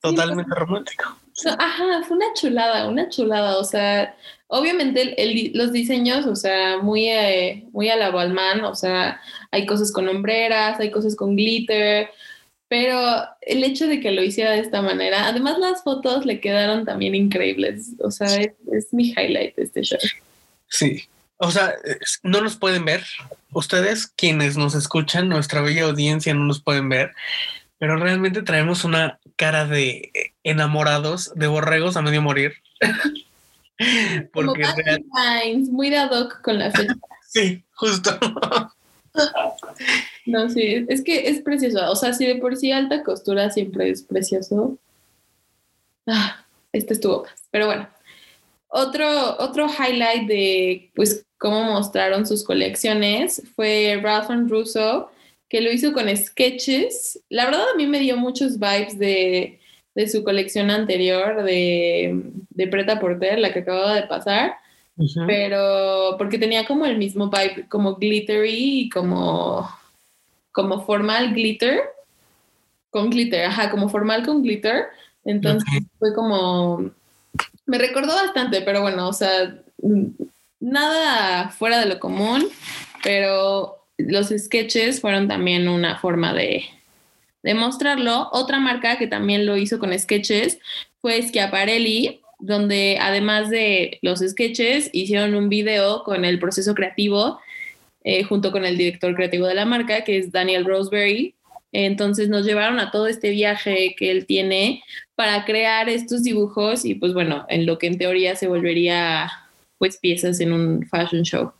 totalmente 0.00 0.54
romántico. 0.54 1.18
Ajá, 1.44 2.02
fue 2.06 2.16
una 2.16 2.32
chulada, 2.34 2.88
una 2.88 3.08
chulada. 3.08 3.58
O 3.58 3.64
sea, 3.64 4.16
obviamente 4.48 5.02
el- 5.02 5.14
el- 5.18 5.50
los 5.54 5.72
diseños, 5.72 6.26
o 6.26 6.36
sea, 6.36 6.78
muy, 6.78 7.08
eh, 7.08 7.64
muy 7.72 7.88
a 7.90 7.96
la 7.96 8.10
o 8.10 8.74
sea, 8.74 9.20
hay 9.50 9.66
cosas 9.66 9.92
con 9.92 10.08
hombreras, 10.08 10.80
hay 10.80 10.90
cosas 10.90 11.14
con 11.14 11.36
glitter, 11.36 12.08
pero 12.68 12.98
el 13.42 13.62
hecho 13.62 13.86
de 13.86 14.00
que 14.00 14.10
lo 14.10 14.22
hiciera 14.24 14.52
de 14.52 14.60
esta 14.60 14.82
manera, 14.82 15.26
además 15.26 15.58
las 15.58 15.82
fotos 15.84 16.24
le 16.26 16.40
quedaron 16.40 16.84
también 16.84 17.14
increíbles. 17.14 17.90
O 18.00 18.10
sea, 18.10 18.26
es, 18.40 18.52
es 18.72 18.92
mi 18.92 19.10
highlight 19.10 19.54
de 19.56 19.62
este 19.64 19.82
show. 19.82 19.98
Sí. 20.68 21.04
O 21.38 21.50
sea, 21.50 21.74
no 22.22 22.40
nos 22.40 22.56
pueden 22.56 22.84
ver. 22.86 23.04
Ustedes, 23.52 24.06
quienes 24.06 24.56
nos 24.56 24.74
escuchan, 24.74 25.28
nuestra 25.28 25.60
bella 25.60 25.84
audiencia, 25.84 26.32
no 26.32 26.44
nos 26.44 26.62
pueden 26.62 26.88
ver, 26.88 27.12
pero 27.78 27.96
realmente 27.96 28.42
traemos 28.42 28.84
una 28.84 29.18
cara 29.36 29.66
de 29.66 30.10
enamorados, 30.42 31.32
de 31.34 31.46
borregos 31.46 31.96
a 31.96 32.02
medio 32.02 32.22
morir. 32.22 32.54
Como 34.32 34.52
Porque 34.52 34.62
real- 34.62 35.04
Valentine's, 35.12 35.68
muy 35.68 35.94
ad 35.94 36.10
hoc 36.10 36.40
con 36.40 36.58
la 36.58 36.70
fecha. 36.70 36.94
sí, 37.28 37.64
justo. 37.74 38.18
No, 40.26 40.50
sí, 40.50 40.84
es 40.88 41.02
que 41.02 41.28
es 41.28 41.40
precioso. 41.40 41.90
O 41.90 41.96
sea, 41.96 42.12
si 42.12 42.26
de 42.26 42.34
por 42.36 42.56
sí 42.56 42.72
alta 42.72 43.02
costura 43.02 43.48
siempre 43.50 43.88
es 43.88 44.02
precioso. 44.02 44.76
Ah, 46.06 46.44
este 46.72 46.94
estuvo 46.94 47.22
más. 47.22 47.32
Pero 47.50 47.66
bueno, 47.66 47.88
otro, 48.68 49.38
otro 49.38 49.68
highlight 49.68 50.28
de 50.28 50.90
pues 50.94 51.24
cómo 51.38 51.62
mostraron 51.64 52.26
sus 52.26 52.44
colecciones 52.44 53.42
fue 53.54 53.98
Ralph 54.02 54.28
and 54.30 54.50
Russo, 54.50 55.10
que 55.48 55.60
lo 55.60 55.72
hizo 55.72 55.92
con 55.92 56.14
sketches. 56.16 57.20
La 57.28 57.44
verdad 57.46 57.64
a 57.72 57.76
mí 57.76 57.86
me 57.86 58.00
dio 58.00 58.16
muchos 58.16 58.58
vibes 58.58 58.98
de, 58.98 59.60
de 59.94 60.08
su 60.08 60.24
colección 60.24 60.70
anterior 60.70 61.42
de, 61.42 62.22
de 62.50 62.66
Preta 62.68 63.00
Porter, 63.00 63.38
la 63.38 63.52
que 63.52 63.60
acababa 63.60 63.94
de 63.94 64.06
pasar 64.06 64.56
pero 65.26 66.16
porque 66.16 66.38
tenía 66.38 66.66
como 66.66 66.86
el 66.86 66.96
mismo 66.96 67.28
vibe, 67.28 67.68
como 67.68 67.96
glittery 67.96 68.80
y 68.80 68.88
como, 68.88 69.68
como 70.52 70.84
formal 70.86 71.34
glitter, 71.34 71.80
con 72.90 73.10
glitter, 73.10 73.44
ajá, 73.44 73.70
como 73.70 73.90
formal 73.90 74.24
con 74.24 74.42
glitter. 74.42 74.86
Entonces 75.24 75.68
fue 75.98 76.14
como, 76.14 76.90
me 77.66 77.78
recordó 77.78 78.14
bastante, 78.14 78.62
pero 78.62 78.80
bueno, 78.80 79.08
o 79.08 79.12
sea, 79.12 79.54
nada 80.60 81.50
fuera 81.50 81.78
de 81.78 81.86
lo 81.86 82.00
común, 82.00 82.48
pero 83.02 83.85
los 83.98 84.28
sketches 84.28 85.00
fueron 85.00 85.28
también 85.28 85.68
una 85.68 85.98
forma 85.98 86.32
de, 86.34 86.64
de 87.42 87.54
mostrarlo. 87.54 88.28
Otra 88.32 88.58
marca 88.58 88.98
que 88.98 89.06
también 89.06 89.46
lo 89.46 89.56
hizo 89.56 89.78
con 89.78 89.96
sketches 89.98 90.58
fue 91.00 91.22
Schiaparelli, 91.22 92.20
donde 92.38 92.98
además 93.00 93.50
de 93.50 93.98
los 94.02 94.20
sketches, 94.20 94.90
hicieron 94.92 95.34
un 95.34 95.48
video 95.48 96.02
con 96.04 96.24
el 96.24 96.38
proceso 96.38 96.74
creativo 96.74 97.40
eh, 98.04 98.22
junto 98.22 98.52
con 98.52 98.64
el 98.64 98.76
director 98.76 99.14
creativo 99.14 99.46
de 99.46 99.54
la 99.54 99.64
marca, 99.64 100.04
que 100.04 100.18
es 100.18 100.30
Daniel 100.30 100.64
Roseberry. 100.64 101.34
Entonces 101.72 102.28
nos 102.28 102.46
llevaron 102.46 102.78
a 102.78 102.90
todo 102.90 103.08
este 103.08 103.30
viaje 103.30 103.96
que 103.98 104.10
él 104.10 104.26
tiene 104.26 104.82
para 105.14 105.44
crear 105.44 105.88
estos 105.88 106.22
dibujos 106.22 106.84
y 106.84 106.94
pues 106.94 107.14
bueno, 107.14 107.44
en 107.48 107.66
lo 107.66 107.78
que 107.78 107.88
en 107.88 107.98
teoría 107.98 108.36
se 108.36 108.48
volvería 108.48 109.30
pues 109.78 109.98
piezas 109.98 110.40
en 110.40 110.52
un 110.52 110.86
fashion 110.86 111.22
show. 111.22 111.52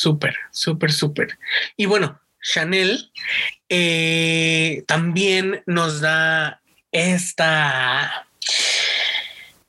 Súper, 0.00 0.34
súper, 0.50 0.92
súper. 0.92 1.38
Y 1.76 1.84
bueno, 1.84 2.18
Chanel 2.42 3.12
eh, 3.68 4.82
también 4.86 5.62
nos 5.66 6.00
da 6.00 6.62
esta, 6.90 8.26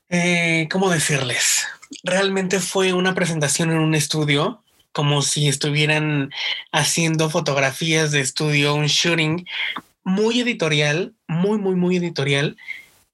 eh, 0.08 0.70
¿cómo 0.72 0.90
decirles? 0.90 1.68
Realmente 2.06 2.62
fue 2.62 2.94
una 2.94 3.14
presentación 3.14 3.72
en 3.72 3.80
un 3.80 3.94
estudio, 3.94 4.64
como 4.94 5.22
si 5.22 5.50
estuvieran 5.50 6.32
haciendo 6.72 7.30
fotografías 7.30 8.14
de 8.14 8.22
estudio, 8.22 8.74
un 8.74 8.88
shooting 8.88 9.46
muy 10.06 10.40
editorial, 10.40 11.14
muy, 11.28 11.58
muy, 11.58 11.76
muy 11.76 11.98
editorial, 11.98 12.56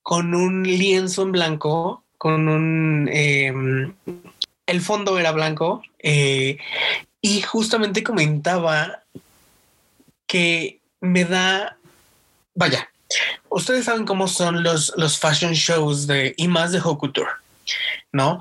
con 0.03 0.35
un 0.35 0.61
lienzo 0.61 1.23
en 1.23 1.31
blanco, 1.31 2.03
con 2.19 2.47
un... 2.47 3.09
em, 3.11 3.95
el 4.67 4.81
fondo 4.81 5.17
era 5.17 5.31
blanco 5.31 5.81
eh, 5.99 6.57
y 7.21 7.41
justamente 7.41 8.03
comentaba 8.03 9.03
que 10.27 10.81
me 11.01 11.25
da, 11.25 11.77
vaya, 12.53 12.89
ustedes 13.49 13.85
saben 13.85 14.05
cómo 14.05 14.27
son 14.27 14.63
los, 14.63 14.93
los 14.97 15.19
fashion 15.19 15.53
shows 15.53 16.07
de 16.07 16.33
y 16.37 16.47
más 16.47 16.71
de 16.71 16.79
Hokutour, 16.79 17.27
¿no? 18.11 18.39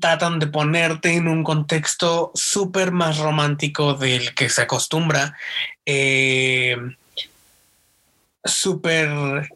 Tratan 0.00 0.38
de 0.38 0.46
ponerte 0.46 1.14
en 1.14 1.28
un 1.28 1.44
contexto 1.44 2.30
súper 2.34 2.92
más 2.92 3.18
romántico 3.18 3.94
del 3.94 4.34
que 4.34 4.48
se 4.48 4.62
acostumbra, 4.62 5.36
eh, 5.84 6.76
súper, 8.44 9.50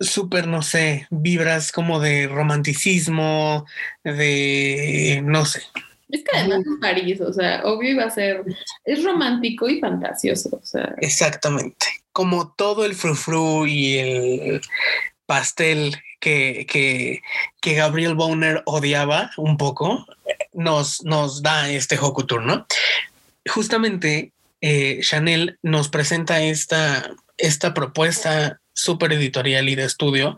súper, 0.00 0.48
no 0.48 0.62
sé, 0.62 1.06
vibras 1.10 1.72
como 1.72 2.00
de 2.00 2.26
romanticismo, 2.26 3.64
de, 4.04 5.22
no 5.24 5.44
sé, 5.44 5.62
Es 6.08 6.22
que 6.22 6.38
además 6.38 6.64
en 6.66 6.80
París, 6.80 7.20
o 7.20 7.32
sea, 7.32 7.62
obvio 7.64 7.90
iba 7.90 8.04
a 8.04 8.10
ser, 8.10 8.44
es 8.84 9.04
romántico 9.04 9.68
y 9.68 9.80
fantasioso, 9.80 10.60
o 10.62 10.64
sea, 10.64 10.94
Exactamente. 10.98 11.86
Como 12.12 12.54
todo 12.56 12.84
el 12.84 12.94
frufru 12.94 13.66
y 13.66 13.98
el 13.98 14.60
pastel 15.26 15.96
que, 16.20 16.66
que, 16.68 17.22
que 17.60 17.74
Gabriel 17.74 18.14
Bonner 18.14 18.62
odiaba 18.64 19.30
un 19.36 19.56
poco, 19.56 20.06
nos, 20.52 21.04
nos 21.04 21.42
da 21.42 21.68
este 21.70 21.98
Hokutour, 21.98 22.42
¿no? 22.42 22.66
Justamente 23.48 24.32
eh, 24.60 25.00
Chanel 25.02 25.58
nos 25.62 25.88
presenta 25.88 26.42
esta, 26.42 27.10
esta 27.36 27.74
propuesta 27.74 28.60
súper 28.72 29.12
editorial 29.12 29.68
y 29.68 29.74
de 29.74 29.84
estudio 29.84 30.36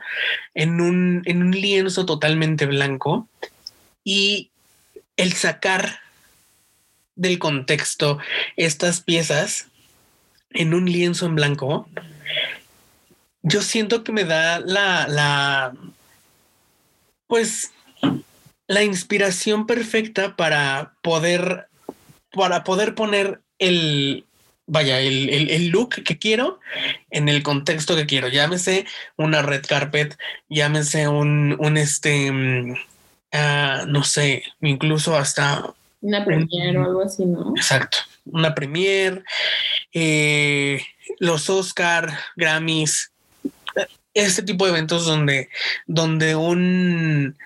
en 0.55 0.81
un, 0.81 1.23
en 1.25 1.43
un 1.43 1.51
lienzo 1.51 2.07
totalmente 2.07 2.67
blanco 2.67 3.29
y 4.05 4.51
el 5.19 5.35
sacar 5.35 6.01
del 7.15 7.39
contexto 7.39 8.19
estas 8.57 9.03
piezas 9.03 9.67
en 10.51 10.73
un 10.73 10.91
lienzo 10.91 11.27
en 11.27 11.35
blanco, 11.35 11.87
yo 13.43 13.61
siento 13.61 14.05
que 14.05 14.13
me 14.13 14.25
da 14.25 14.61
la, 14.61 15.07
la, 15.09 15.75
pues, 17.27 17.73
la 18.67 18.83
inspiración 18.83 19.67
perfecta 19.67 20.37
para 20.37 20.95
poder, 21.03 21.69
para 22.33 22.65
poder 22.65 22.95
poner 22.95 23.41
el, 23.59 24.25
vaya, 24.67 25.01
el, 25.01 25.29
el, 25.31 25.69
look 25.69 26.03
que 26.05 26.19
quiero 26.19 26.61
en 27.11 27.29
el 27.29 27.43
contexto 27.43 27.97
que 27.97 28.07
quiero. 28.07 28.29
Llámese 28.29 28.87
una 29.17 29.43
red 29.43 29.65
carpet, 29.67 30.17
llámese 30.49 31.09
un, 31.09 31.57
un 31.59 31.77
este, 31.77 32.31
ah, 33.33 33.85
no 33.87 34.05
sé, 34.05 34.45
incluso 34.61 35.17
hasta 35.17 35.75
una 36.01 36.25
premiere 36.25 36.79
o 36.79 36.85
algo 36.85 37.03
así, 37.03 37.25
¿no? 37.25 37.53
Exacto. 37.57 37.99
Una 38.27 38.55
premier, 38.55 39.25
eh, 39.93 40.81
los 41.19 41.49
Oscar, 41.51 42.17
Grammys, 42.37 43.11
este 44.15 44.43
tipo 44.43 44.65
de 44.65 44.73
eventos 44.73 45.07
donde, 45.07 45.49
donde 45.87 46.37
un, 46.37 47.37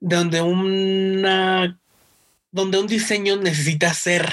donde 0.00 0.42
una, 0.42 1.78
donde 2.50 2.78
un 2.78 2.86
diseño 2.86 3.36
necesita 3.36 3.94
ser 3.94 4.32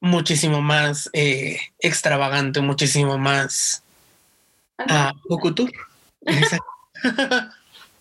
muchísimo 0.00 0.60
más 0.60 1.08
eh, 1.12 1.60
extravagante, 1.78 2.60
muchísimo 2.60 3.18
más 3.18 3.82
Ajá. 4.78 5.10
ah. 5.10 5.14
Exacto. 6.26 6.66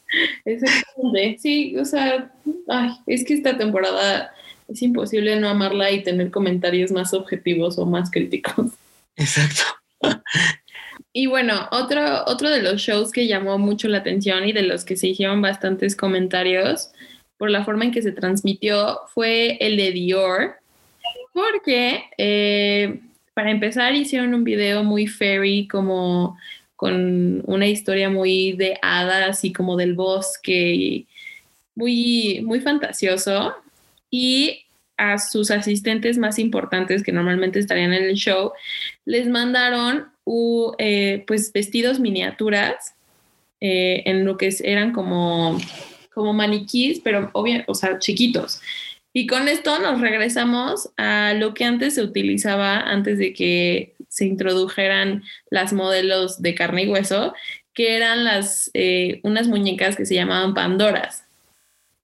Exactamente. 0.45 1.37
Sí, 1.39 1.75
o 1.77 1.85
sea, 1.85 2.31
ay, 2.67 2.91
es 3.07 3.23
que 3.23 3.33
esta 3.33 3.57
temporada 3.57 4.33
es 4.67 4.81
imposible 4.81 5.39
no 5.39 5.49
amarla 5.49 5.91
y 5.91 6.03
tener 6.03 6.31
comentarios 6.31 6.91
más 6.91 7.13
objetivos 7.13 7.77
o 7.77 7.85
más 7.85 8.11
críticos. 8.11 8.71
Exacto. 9.15 9.63
Y 11.11 11.25
bueno, 11.25 11.67
otro, 11.71 12.23
otro 12.25 12.49
de 12.49 12.61
los 12.61 12.81
shows 12.81 13.11
que 13.11 13.27
llamó 13.27 13.57
mucho 13.57 13.87
la 13.87 13.97
atención 13.97 14.47
y 14.47 14.53
de 14.53 14.61
los 14.61 14.85
que 14.85 14.95
se 14.95 15.07
hicieron 15.07 15.41
bastantes 15.41 15.95
comentarios 15.95 16.91
por 17.37 17.49
la 17.49 17.63
forma 17.65 17.85
en 17.85 17.91
que 17.91 18.01
se 18.01 18.11
transmitió 18.11 18.99
fue 19.07 19.57
el 19.59 19.77
de 19.77 19.91
Dior, 19.91 20.55
porque 21.33 22.03
eh, 22.17 22.99
para 23.33 23.49
empezar 23.49 23.95
hicieron 23.95 24.33
un 24.33 24.43
video 24.43 24.83
muy 24.83 25.07
fairy, 25.07 25.67
como 25.67 26.37
con 26.79 27.43
una 27.45 27.67
historia 27.67 28.09
muy 28.09 28.53
de 28.53 28.79
hadas 28.81 29.43
y 29.43 29.51
como 29.51 29.75
del 29.75 29.95
bosque, 29.95 31.05
muy, 31.75 32.39
muy 32.41 32.61
fantasioso. 32.61 33.53
Y 34.09 34.61
a 34.95 35.17
sus 35.17 35.51
asistentes 35.51 36.17
más 36.17 36.39
importantes 36.39 37.03
que 37.03 37.11
normalmente 37.11 37.59
estarían 37.59 37.91
en 37.91 38.05
el 38.05 38.15
show, 38.15 38.53
les 39.03 39.27
mandaron 39.27 40.07
eh, 40.77 41.25
pues 41.27 41.51
vestidos 41.51 41.99
miniaturas 41.99 42.95
eh, 43.59 44.03
en 44.05 44.23
lo 44.23 44.37
que 44.37 44.55
eran 44.63 44.93
como, 44.93 45.59
como 46.13 46.31
maniquís, 46.31 47.01
pero 47.01 47.29
obvio, 47.33 47.61
o 47.67 47.75
sea, 47.75 47.99
chiquitos. 47.99 48.61
Y 49.11 49.27
con 49.27 49.49
esto 49.49 49.79
nos 49.79 49.99
regresamos 49.99 50.91
a 50.95 51.33
lo 51.33 51.53
que 51.53 51.65
antes 51.65 51.95
se 51.95 52.03
utilizaba, 52.03 52.79
antes 52.79 53.17
de 53.17 53.33
que 53.33 53.95
se 54.09 54.25
introdujeran 54.25 55.23
las 55.49 55.71
modelos 55.71 56.41
de 56.41 56.55
carne 56.55 56.83
y 56.83 56.89
hueso, 56.89 57.33
que 57.73 57.95
eran 57.95 58.25
las, 58.25 58.69
eh, 58.73 59.21
unas 59.23 59.47
muñecas 59.47 59.95
que 59.95 60.05
se 60.05 60.15
llamaban 60.15 60.53
Pandoras. 60.53 61.23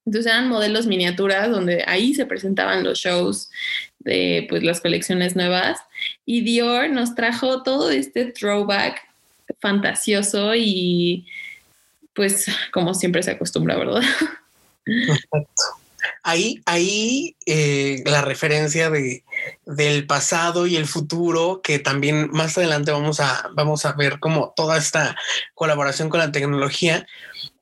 Entonces 0.05 0.31
eran 0.31 0.47
modelos 0.47 0.85
miniaturas 0.85 1.49
donde 1.49 1.83
ahí 1.87 2.13
se 2.13 2.27
presentaban 2.27 2.83
los 2.83 2.99
shows 2.99 3.49
de 3.99 4.45
pues, 4.47 4.63
las 4.63 4.79
colecciones 4.79 5.35
nuevas. 5.35 5.79
Y 6.25 6.41
Dior 6.41 6.89
nos 6.91 7.15
trajo 7.15 7.63
todo 7.63 7.89
este 7.89 8.25
throwback 8.25 9.01
fantasioso 9.59 10.53
y 10.55 11.25
pues 12.13 12.45
como 12.71 12.93
siempre 12.93 13.23
se 13.23 13.31
acostumbra, 13.31 13.75
¿verdad? 13.77 14.01
Perfecto. 14.85 15.63
Ahí, 16.21 16.61
ahí 16.65 17.35
eh, 17.47 18.03
la 18.05 18.21
referencia 18.21 18.91
de, 18.91 19.23
del 19.65 20.07
pasado 20.07 20.67
y 20.67 20.75
el 20.75 20.87
futuro, 20.87 21.61
que 21.63 21.79
también 21.79 22.29
más 22.31 22.57
adelante 22.57 22.91
vamos 22.91 23.19
a, 23.19 23.49
vamos 23.53 23.85
a 23.85 23.93
ver 23.93 24.19
como 24.19 24.53
toda 24.55 24.77
esta 24.77 25.15
colaboración 25.53 26.09
con 26.09 26.19
la 26.19 26.31
tecnología, 26.31 27.05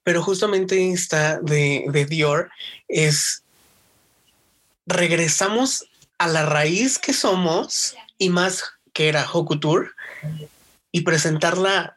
pero 0.04 0.22
justamente 0.22 0.91
esta 0.91 1.39
de, 1.39 1.86
de 1.88 2.06
Dior 2.06 2.50
es 2.88 3.43
regresamos 4.86 5.86
a 6.17 6.28
la 6.28 6.46
raíz 6.46 7.00
que 7.00 7.13
somos 7.13 7.96
y 8.17 8.30
más 8.30 8.63
que 8.93 9.10
era 9.10 9.28
Hokutour 9.32 9.96
y 10.91 11.02
presentarla 11.02 11.96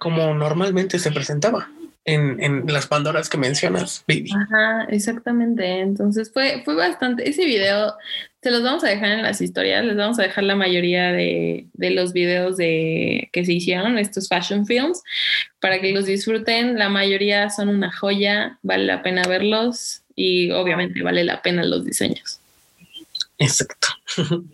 como 0.00 0.34
normalmente 0.34 0.98
se 0.98 1.12
presentaba 1.12 1.68
en, 2.04 2.42
en, 2.42 2.66
las 2.66 2.86
Pandoras 2.86 3.28
que 3.28 3.38
mencionas, 3.38 4.04
baby. 4.06 4.30
Ajá, 4.34 4.86
exactamente. 4.90 5.80
Entonces 5.80 6.30
fue, 6.32 6.62
fue 6.64 6.74
bastante. 6.74 7.28
Ese 7.28 7.44
video 7.44 7.94
se 8.42 8.50
los 8.50 8.62
vamos 8.62 8.84
a 8.84 8.88
dejar 8.88 9.12
en 9.12 9.22
las 9.22 9.40
historias, 9.40 9.84
les 9.84 9.96
vamos 9.96 10.18
a 10.18 10.22
dejar 10.22 10.44
la 10.44 10.54
mayoría 10.54 11.12
de, 11.12 11.66
de 11.72 11.90
los 11.90 12.12
videos 12.12 12.58
de, 12.58 13.30
que 13.32 13.44
se 13.46 13.54
hicieron, 13.54 13.98
estos 13.98 14.28
fashion 14.28 14.66
films, 14.66 15.02
para 15.60 15.80
que 15.80 15.92
los 15.92 16.04
disfruten. 16.04 16.78
La 16.78 16.90
mayoría 16.90 17.48
son 17.48 17.70
una 17.70 17.90
joya, 17.90 18.58
vale 18.62 18.84
la 18.84 19.02
pena 19.02 19.22
verlos 19.26 20.02
y 20.14 20.50
obviamente 20.50 21.02
vale 21.02 21.24
la 21.24 21.40
pena 21.40 21.64
los 21.64 21.86
diseños. 21.86 22.40
Exacto. 23.38 23.88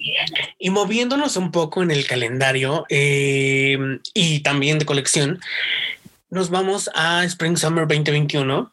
y 0.58 0.70
moviéndonos 0.70 1.36
un 1.36 1.50
poco 1.50 1.82
en 1.82 1.90
el 1.90 2.06
calendario 2.06 2.86
eh, 2.88 3.76
y 4.14 4.40
también 4.40 4.78
de 4.78 4.86
colección, 4.86 5.40
nos 6.30 6.50
vamos 6.50 6.90
a 6.94 7.24
Spring 7.24 7.56
Summer 7.56 7.86
2021, 7.86 8.72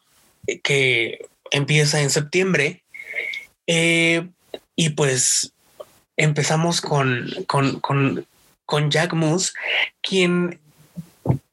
que 0.62 1.26
empieza 1.50 2.00
en 2.00 2.10
septiembre. 2.10 2.82
Eh, 3.66 4.26
y 4.76 4.90
pues 4.90 5.52
empezamos 6.16 6.80
con, 6.80 7.28
con, 7.46 7.80
con, 7.80 8.26
con 8.64 8.90
Jack 8.90 9.12
Moose, 9.12 9.52
quien 10.00 10.60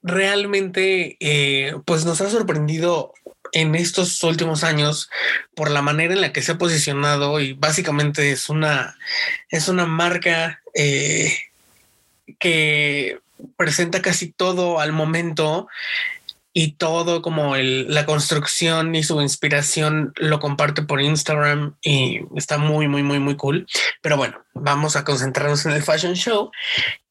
realmente 0.04 1.18
eh, 1.20 1.76
pues 1.86 2.06
nos 2.06 2.22
ha 2.22 2.30
sorprendido 2.30 3.14
en 3.52 3.74
estos 3.76 4.22
últimos 4.24 4.64
años 4.64 5.10
por 5.56 5.72
la 5.72 5.82
manera 5.82 6.14
en 6.14 6.22
la 6.22 6.32
que 6.32 6.42
se 6.42 6.54
ha 6.54 6.58
posicionado 6.58 7.40
y 7.40 7.54
básicamente 7.54 8.32
es 8.32 8.50
una 8.50 8.98
es 9.50 9.68
una 9.68 9.86
marca 9.86 10.62
eh, 10.74 11.34
que 12.40 13.20
presenta 13.58 14.02
casi 14.02 14.32
todo 14.32 14.80
al 14.80 14.92
momento 14.92 15.68
y 16.58 16.72
todo 16.72 17.22
como 17.22 17.58
el, 17.58 17.94
la 17.94 18.06
construcción 18.06 18.96
y 18.96 19.04
su 19.04 19.22
inspiración 19.22 20.14
lo 20.16 20.40
comparte 20.40 20.84
por 20.84 21.02
Instagram 21.02 21.76
y 21.82 22.22
está 22.38 22.58
muy, 22.58 22.88
muy, 22.88 23.04
muy, 23.04 23.20
muy 23.20 23.36
cool. 23.36 23.68
Pero 24.02 24.16
bueno, 24.16 24.40
vamos 24.54 24.96
a 24.96 25.04
concentrarnos 25.04 25.66
en 25.66 25.74
el 25.74 25.84
fashion 25.84 26.14
show, 26.14 26.52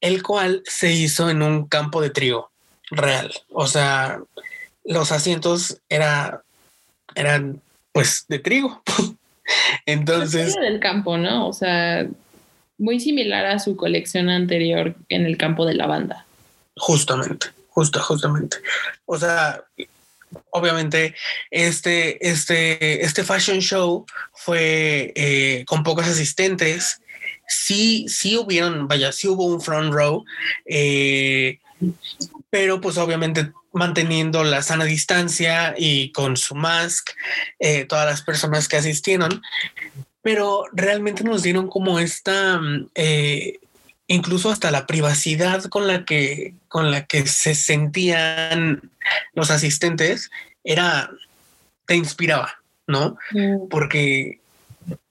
el 0.01 0.23
cual 0.23 0.63
se 0.65 0.91
hizo 0.91 1.29
en 1.29 1.43
un 1.43 1.67
campo 1.67 2.01
de 2.01 2.09
trigo 2.09 2.51
real. 2.89 3.31
O 3.51 3.67
sea, 3.67 4.19
los 4.83 5.11
asientos 5.11 5.79
era, 5.89 6.41
eran 7.13 7.61
pues 7.91 8.25
de 8.27 8.39
trigo. 8.39 8.81
Entonces... 9.85 10.55
del 10.55 10.79
campo, 10.79 11.19
¿no? 11.19 11.47
O 11.47 11.53
sea, 11.53 12.07
muy 12.77 12.99
similar 12.99 13.45
a 13.45 13.59
su 13.59 13.75
colección 13.75 14.29
anterior 14.29 14.95
en 15.09 15.25
el 15.25 15.37
campo 15.37 15.65
de 15.65 15.75
la 15.75 15.87
banda. 15.87 16.25
Justamente, 16.77 17.47
justo, 17.69 18.01
justamente. 18.01 18.57
O 19.05 19.17
sea, 19.17 19.63
obviamente 20.51 21.15
este, 21.51 22.27
este, 22.27 23.03
este 23.03 23.23
fashion 23.23 23.59
show 23.59 24.05
fue 24.33 25.13
eh, 25.15 25.63
con 25.65 25.83
pocos 25.83 26.07
asistentes. 26.07 27.01
Sí, 27.47 28.07
sí 28.09 28.37
hubieron, 28.37 28.87
vaya, 28.87 29.11
sí 29.11 29.27
hubo 29.27 29.45
un 29.45 29.61
front 29.61 29.93
row, 29.93 30.25
eh, 30.65 31.59
pero 32.49 32.81
pues 32.81 32.97
obviamente 32.97 33.51
manteniendo 33.71 34.43
la 34.43 34.61
sana 34.63 34.85
distancia 34.85 35.75
y 35.77 36.11
con 36.11 36.37
su 36.37 36.55
mask, 36.55 37.09
eh, 37.59 37.85
todas 37.85 38.05
las 38.05 38.21
personas 38.21 38.67
que 38.67 38.77
asistieron, 38.77 39.41
pero 40.25 40.63
realmente 40.73 41.23
nos 41.23 41.43
dieron 41.43 41.67
como 41.67 41.99
esta, 41.99 42.59
eh, 42.95 43.59
incluso 44.07 44.49
hasta 44.49 44.71
la 44.71 44.87
privacidad 44.87 45.65
con 45.65 45.85
la 45.85 46.03
que, 46.03 46.55
con 46.67 46.89
la 46.89 47.05
que 47.05 47.27
se 47.27 47.53
sentían 47.53 48.89
los 49.35 49.51
asistentes, 49.51 50.31
era, 50.63 51.11
te 51.85 51.95
inspiraba, 51.95 52.59
¿no? 52.87 53.19
Mm. 53.33 53.67
Porque 53.69 54.39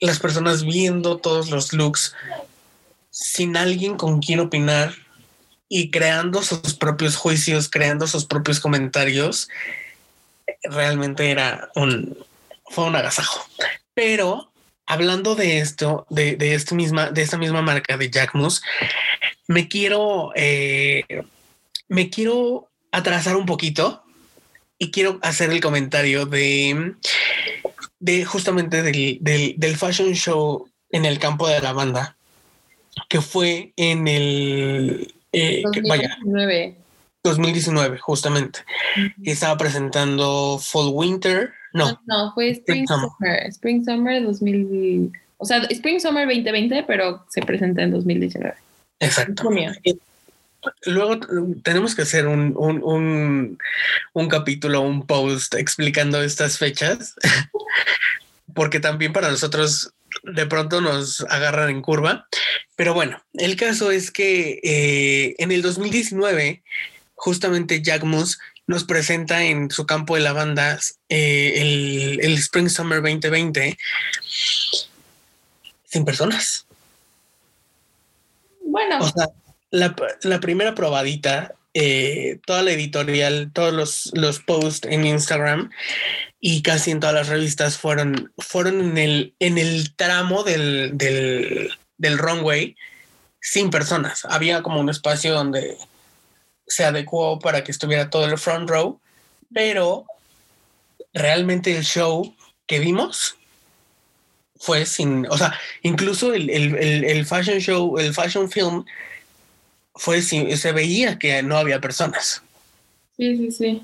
las 0.01 0.19
personas 0.19 0.65
viendo 0.65 1.19
todos 1.19 1.49
los 1.49 1.73
looks 1.73 2.13
sin 3.11 3.57
alguien 3.57 3.97
con 3.97 4.21
quien 4.21 4.41
opinar 4.41 4.95
y 5.69 5.93
creando 5.93 6.43
sus 6.43 6.75
propios 6.75 7.15
juicios, 7.15 7.71
creando 7.71 8.09
sus 8.09 8.25
propios 8.25 8.59
comentarios, 8.59 9.49
realmente 10.65 11.31
era 11.31 11.71
un, 11.77 12.19
fue 12.69 12.87
un 12.87 12.97
agasajo. 12.97 13.49
Pero 13.95 14.51
hablando 14.87 15.35
de 15.35 15.59
esto, 15.59 16.07
de, 16.11 16.37
de, 16.37 16.61
misma, 16.73 17.11
de 17.11 17.23
esta 17.23 17.39
misma 17.39 17.63
marca 17.63 17.97
de 17.97 18.11
Jackmus, 18.11 18.63
me 19.47 19.69
quiero, 19.69 20.33
eh, 20.37 21.05
me 21.89 22.11
quiero 22.11 22.69
atrasar 22.93 23.37
un 23.37 23.47
poquito 23.47 24.03
y 24.79 24.91
quiero 24.91 25.19
hacer 25.23 25.51
el 25.51 25.61
comentario 25.61 26.27
de, 26.27 26.95
de 27.99 28.25
justamente 28.25 28.83
del, 28.83 29.19
del, 29.21 29.55
del 29.57 29.77
fashion 29.77 30.13
show 30.15 30.69
en 30.91 31.05
el 31.05 31.19
campo 31.19 31.49
de 31.49 31.61
la 31.61 31.73
banda, 31.73 32.17
que 33.09 33.21
fue 33.21 33.73
en 33.77 34.07
el, 34.09 35.15
eh, 35.33 35.63
que- 35.73 35.83
vaya, 35.89 36.17
2019. 36.23 36.77
2019, 37.23 37.99
justamente. 37.99 38.61
Estaba 39.25 39.57
presentando 39.57 40.59
Fall 40.63 40.91
Winter. 40.93 41.55
No, 41.75 42.01
No, 42.07 42.33
fue 42.35 42.51
Spring 42.51 42.85
Spring 42.85 42.87
Summer. 42.87 43.11
Summer. 43.19 43.47
Spring 43.49 43.85
Summer 43.85 44.23
2000. 44.23 45.13
O 45.39 45.45
sea, 45.45 45.59
Spring 45.65 46.01
Summer 46.01 46.27
2020, 46.27 46.85
pero 46.85 47.27
se 47.29 47.43
presenta 47.43 47.83
en 47.83 47.91
2019. 47.91 48.55
exacto. 49.01 49.43
Junio. 49.43 49.73
Luego 50.87 51.21
tenemos 51.63 51.95
que 51.95 52.03
hacer 52.03 52.27
un, 52.27 52.55
un, 52.57 52.83
un, 52.83 53.59
un 54.15 54.29
capítulo, 54.29 54.81
un 54.81 55.07
post 55.07 55.55
explicando 55.57 56.23
estas 56.23 56.57
fechas, 56.57 57.15
porque 58.55 58.81
también 58.81 59.13
para 59.13 59.29
nosotros 59.29 59.93
de 60.23 60.47
pronto 60.47 60.81
nos 60.81 61.21
agarran 61.29 61.71
en 61.71 61.83
curva. 61.83 62.27
Pero 62.77 62.95
bueno, 62.95 63.23
el 63.35 63.57
caso 63.57 63.91
es 63.91 64.11
que 64.11 64.61
eh, 64.63 65.35
en 65.39 65.53
el 65.53 65.61
2019, 65.61 66.63
justamente 67.15 67.83
Jack 67.83 68.05
Moose 68.05 68.39
nos 68.67 68.85
presenta 68.85 69.45
en 69.45 69.71
su 69.71 69.87
campo 69.87 70.15
de 70.15 70.23
lavandas 70.23 70.99
eh, 71.09 71.55
el, 71.57 72.21
el 72.23 72.35
Spring 72.35 72.69
Summer 72.69 73.03
2020 73.03 73.77
sin 75.85 76.05
personas. 76.05 76.67
Bueno, 78.67 78.99
O 79.01 79.09
sea, 79.09 79.29
la, 79.71 79.95
la 80.23 80.41
primera 80.41 80.75
probadita, 80.75 81.55
eh, 81.75 82.39
toda 82.47 82.63
la 82.63 82.73
editorial, 82.73 83.51
todos 83.53 83.73
los, 83.73 84.11
los 84.15 84.41
posts 84.41 84.89
en 84.91 85.07
Instagram 85.07 85.71
y 86.41 86.63
casi 86.63 86.91
en 86.91 87.01
todas 87.01 87.15
las 87.15 87.29
revistas 87.29 87.79
fueron, 87.79 88.33
fueron 88.39 88.81
en, 88.81 88.99
el, 88.99 89.35
en 89.39 89.59
el 89.59 89.95
tramo 89.95 90.43
del, 90.43 90.93
del, 90.95 91.71
del 91.99 92.19
runway 92.19 92.77
sin 93.41 93.71
personas. 93.71 94.25
Había 94.25 94.63
como 94.63 94.81
un 94.81 94.89
espacio 94.89 95.35
donde 95.35 95.77
se 96.67 96.85
adecuó 96.85 97.39
para 97.39 97.65
que 97.65 97.73
estuviera 97.73 98.11
todo 98.11 98.27
el 98.27 98.39
front 98.39 98.69
row, 98.69 99.01
pero 99.53 100.05
realmente 101.13 101.77
el 101.77 101.85
show 101.85 102.35
que 102.67 102.79
vimos 102.79 103.37
fue 104.57 104.87
sin, 104.87 105.27
o 105.27 105.37
sea, 105.37 105.59
incluso 105.83 106.33
el, 106.33 106.49
el, 106.49 106.75
el, 106.77 107.05
el 107.05 107.27
fashion 107.27 107.59
show, 107.59 107.99
el 107.99 108.15
fashion 108.15 108.51
film 108.51 108.85
fue 109.95 110.23
sin, 110.23 110.57
se 110.57 110.73
veía 110.73 111.19
que 111.19 111.43
no 111.43 111.57
había 111.57 111.81
personas. 111.81 112.43
sí, 113.17 113.37
sí, 113.37 113.51
sí. 113.51 113.83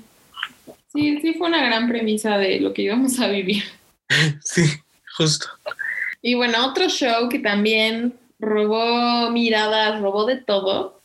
Sí, 0.93 1.19
sí 1.21 1.33
fue 1.35 1.47
una 1.47 1.65
gran 1.65 1.87
premisa 1.87 2.37
de 2.37 2.59
lo 2.59 2.73
que 2.73 2.81
íbamos 2.83 3.19
a 3.19 3.27
vivir. 3.27 3.63
Sí, 4.43 4.63
justo. 5.15 5.47
Y 6.21 6.33
bueno, 6.33 6.67
otro 6.67 6.89
show 6.89 7.29
que 7.29 7.39
también 7.39 8.13
robó 8.39 9.29
miradas, 9.31 10.01
robó 10.01 10.25
de 10.25 10.35
todo, 10.35 11.00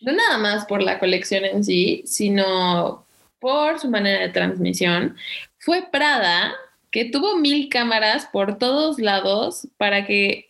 no 0.00 0.12
nada 0.12 0.38
más 0.38 0.64
por 0.66 0.82
la 0.82 0.98
colección 0.98 1.44
en 1.44 1.64
sí, 1.64 2.02
sino 2.06 3.04
por 3.38 3.78
su 3.78 3.88
manera 3.88 4.20
de 4.20 4.28
transmisión, 4.30 5.16
fue 5.58 5.84
Prada, 5.90 6.54
que 6.90 7.04
tuvo 7.04 7.36
mil 7.36 7.68
cámaras 7.68 8.26
por 8.26 8.58
todos 8.58 8.98
lados 8.98 9.68
para 9.76 10.06
que 10.06 10.48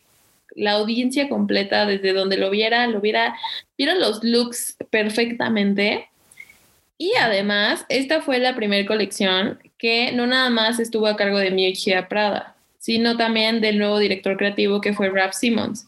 la 0.54 0.72
audiencia 0.72 1.28
completa, 1.28 1.86
desde 1.86 2.12
donde 2.12 2.36
lo 2.36 2.50
viera, 2.50 2.86
lo 2.86 3.00
viera, 3.00 3.36
viera 3.76 3.94
los 3.94 4.22
looks 4.22 4.76
perfectamente. 4.90 6.08
Y 6.96 7.12
además, 7.20 7.86
esta 7.88 8.22
fue 8.22 8.38
la 8.38 8.56
primera 8.56 8.86
colección 8.86 9.58
que 9.78 10.10
no 10.12 10.26
nada 10.26 10.50
más 10.50 10.80
estuvo 10.80 11.06
a 11.06 11.16
cargo 11.16 11.38
de 11.38 11.52
Miuccia 11.52 12.08
Prada, 12.08 12.56
sino 12.78 13.16
también 13.16 13.60
del 13.60 13.78
nuevo 13.78 13.98
director 13.98 14.36
creativo 14.36 14.80
que 14.80 14.94
fue 14.94 15.10
Ralph 15.10 15.34
Simmons. 15.34 15.86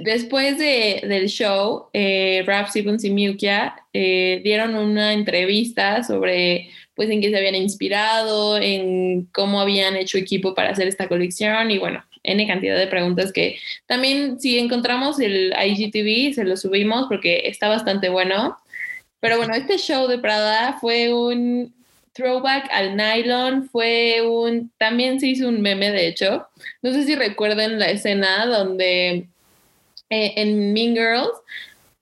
Después 0.00 0.58
de, 0.58 1.02
del 1.06 1.28
show, 1.28 1.88
eh, 1.92 2.42
Ralph 2.46 2.70
Simmons 2.70 3.04
y 3.04 3.10
Miuccia 3.10 3.76
eh, 3.92 4.40
dieron 4.42 4.74
una 4.74 5.12
entrevista 5.12 6.02
sobre 6.02 6.70
pues 6.94 7.10
en 7.10 7.20
qué 7.20 7.30
se 7.30 7.36
habían 7.36 7.54
inspirado, 7.54 8.56
en 8.56 9.26
cómo 9.32 9.60
habían 9.60 9.96
hecho 9.96 10.18
equipo 10.18 10.54
para 10.54 10.70
hacer 10.70 10.86
esta 10.86 11.08
colección 11.08 11.70
y 11.70 11.78
bueno, 11.78 12.04
N 12.22 12.46
cantidad 12.46 12.76
de 12.76 12.86
preguntas 12.86 13.32
que 13.32 13.58
también 13.86 14.40
si 14.40 14.58
encontramos 14.58 15.20
el 15.20 15.52
IGTV 15.52 16.34
se 16.34 16.44
lo 16.44 16.56
subimos 16.56 17.06
porque 17.08 17.42
está 17.46 17.68
bastante 17.68 18.08
bueno. 18.08 18.58
Pero 19.20 19.38
bueno, 19.38 19.54
este 19.54 19.78
show 19.78 20.06
de 20.06 20.18
Prada 20.18 20.78
fue 20.80 21.12
un 21.12 21.72
throwback 22.12 22.68
al 22.70 22.96
nylon, 22.96 23.68
fue 23.68 24.22
un, 24.22 24.70
también 24.78 25.18
se 25.20 25.28
hizo 25.28 25.48
un 25.48 25.60
meme 25.60 25.90
de 25.90 26.06
hecho. 26.08 26.46
No 26.82 26.92
sé 26.92 27.04
si 27.04 27.14
recuerden 27.14 27.78
la 27.78 27.90
escena 27.90 28.46
donde 28.46 29.28
eh, 30.10 30.32
en 30.36 30.72
Mean 30.72 30.94
Girls, 30.94 31.32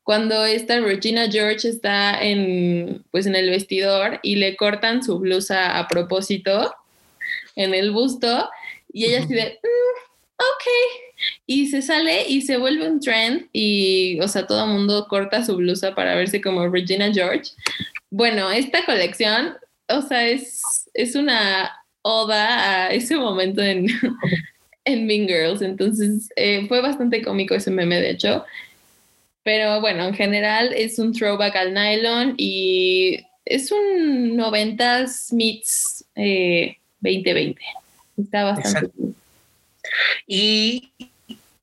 cuando 0.02 0.44
esta 0.44 0.80
Regina 0.80 1.30
George 1.30 1.68
está 1.68 2.20
en, 2.22 3.04
pues 3.10 3.26
en 3.26 3.36
el 3.36 3.50
vestidor 3.50 4.18
y 4.22 4.36
le 4.36 4.56
cortan 4.56 5.02
su 5.02 5.18
blusa 5.18 5.78
a 5.78 5.86
propósito 5.86 6.74
en 7.54 7.72
el 7.74 7.92
busto 7.92 8.50
y 8.92 9.04
ella 9.04 9.20
así 9.20 9.32
de, 9.32 9.60
"Mm, 9.62 10.38
ok, 10.38 10.64
y 11.46 11.68
se 11.68 11.82
sale 11.82 12.26
y 12.28 12.42
se 12.42 12.56
vuelve 12.56 12.88
un 12.88 12.98
trend 13.00 13.48
y, 13.52 14.18
o 14.20 14.26
sea, 14.28 14.46
todo 14.46 14.64
el 14.64 14.70
mundo 14.70 15.06
corta 15.08 15.44
su 15.44 15.56
blusa 15.56 15.94
para 15.94 16.16
verse 16.16 16.40
como 16.40 16.68
Regina 16.68 17.12
George. 17.12 17.52
Bueno, 18.10 18.50
esta 18.50 18.84
colección, 18.84 19.56
o 19.88 20.02
sea, 20.02 20.26
es, 20.28 20.62
es 20.94 21.14
una 21.14 21.70
oda 22.02 22.86
a 22.86 22.90
ese 22.90 23.16
momento 23.16 23.62
en, 23.62 23.86
en 24.84 25.06
Mean 25.06 25.26
Girls, 25.26 25.62
entonces 25.62 26.28
eh, 26.36 26.66
fue 26.68 26.80
bastante 26.80 27.22
cómico 27.22 27.54
ese 27.54 27.70
meme, 27.70 28.00
de 28.00 28.10
hecho. 28.10 28.44
Pero 29.44 29.80
bueno, 29.80 30.06
en 30.06 30.14
general 30.14 30.72
es 30.72 30.98
un 30.98 31.12
throwback 31.12 31.56
al 31.56 31.74
nylon 31.74 32.34
y 32.36 33.24
es 33.44 33.72
un 33.72 34.36
90s 34.36 35.32
meets 35.32 36.04
eh, 36.14 36.76
2020. 37.00 37.60
Está 38.18 38.44
bastante 38.44 38.78
Exacto. 38.78 39.22
Y 40.26 40.92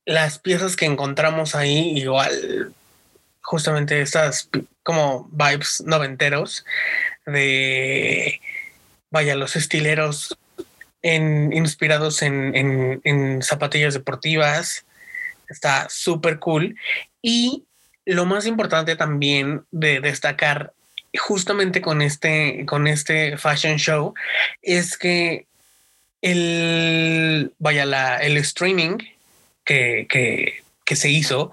las 0.05 0.39
piezas 0.39 0.75
que 0.75 0.85
encontramos 0.85 1.55
ahí, 1.55 1.93
igual, 1.97 2.73
justamente 3.41 4.01
estas 4.01 4.49
como 4.83 5.29
vibes 5.31 5.83
noventeros 5.85 6.65
de, 7.25 8.41
vaya, 9.09 9.35
los 9.35 9.55
estileros 9.55 10.37
inspirados 11.03 12.21
en, 12.21 12.55
en, 12.55 13.01
en 13.03 13.41
zapatillas 13.41 13.93
deportivas. 13.93 14.85
Está 15.49 15.87
súper 15.89 16.39
cool. 16.39 16.75
Y 17.21 17.63
lo 18.05 18.25
más 18.25 18.45
importante 18.45 18.95
también 18.95 19.63
de 19.71 19.99
destacar 19.99 20.73
justamente 21.17 21.81
con 21.81 22.01
este, 22.01 22.65
con 22.65 22.87
este 22.87 23.37
fashion 23.37 23.77
show 23.77 24.13
es 24.61 24.97
que 24.97 25.47
el, 26.21 27.53
vaya, 27.59 27.85
la, 27.85 28.17
el 28.17 28.37
streaming 28.37 28.97
que, 29.63 30.07
que 30.09 30.95
se 30.95 31.09
hizo 31.09 31.51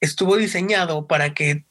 estuvo 0.00 0.36
diseñado 0.36 1.06
para 1.06 1.32
que 1.32 1.62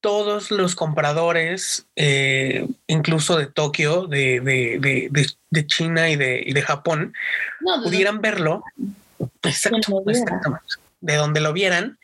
todos 0.00 0.50
los 0.50 0.74
compradores, 0.74 1.86
eh, 1.96 2.66
incluso 2.86 3.36
de 3.36 3.46
Tokio, 3.46 4.06
de, 4.06 4.40
de, 4.40 4.78
de, 4.78 5.26
de, 5.50 5.66
China 5.66 6.08
y 6.08 6.16
de, 6.16 6.42
y 6.44 6.52
de 6.52 6.62
Japón, 6.62 7.14
No, 7.60 7.82
pudieran 7.82 8.20
verlo. 8.20 8.62
Exacto. 9.42 10.02
De 11.00 11.16
donde 11.16 11.40
lo 11.40 11.52
vieran, 11.52 11.98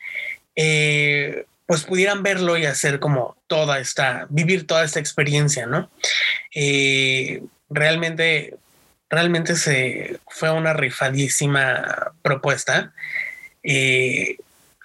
eh, 0.55 1.45
pues 1.65 1.83
pudieran 1.83 2.23
verlo 2.23 2.57
y 2.57 2.65
hacer 2.65 2.99
como 2.99 3.37
toda 3.47 3.79
esta, 3.79 4.27
vivir 4.29 4.67
toda 4.67 4.83
esta 4.83 4.99
experiencia, 4.99 5.65
¿no? 5.65 5.89
Eh, 6.53 7.43
realmente, 7.69 8.57
realmente 9.09 9.55
se 9.55 10.19
fue 10.27 10.51
una 10.51 10.73
rifadísima 10.73 12.13
propuesta. 12.21 12.93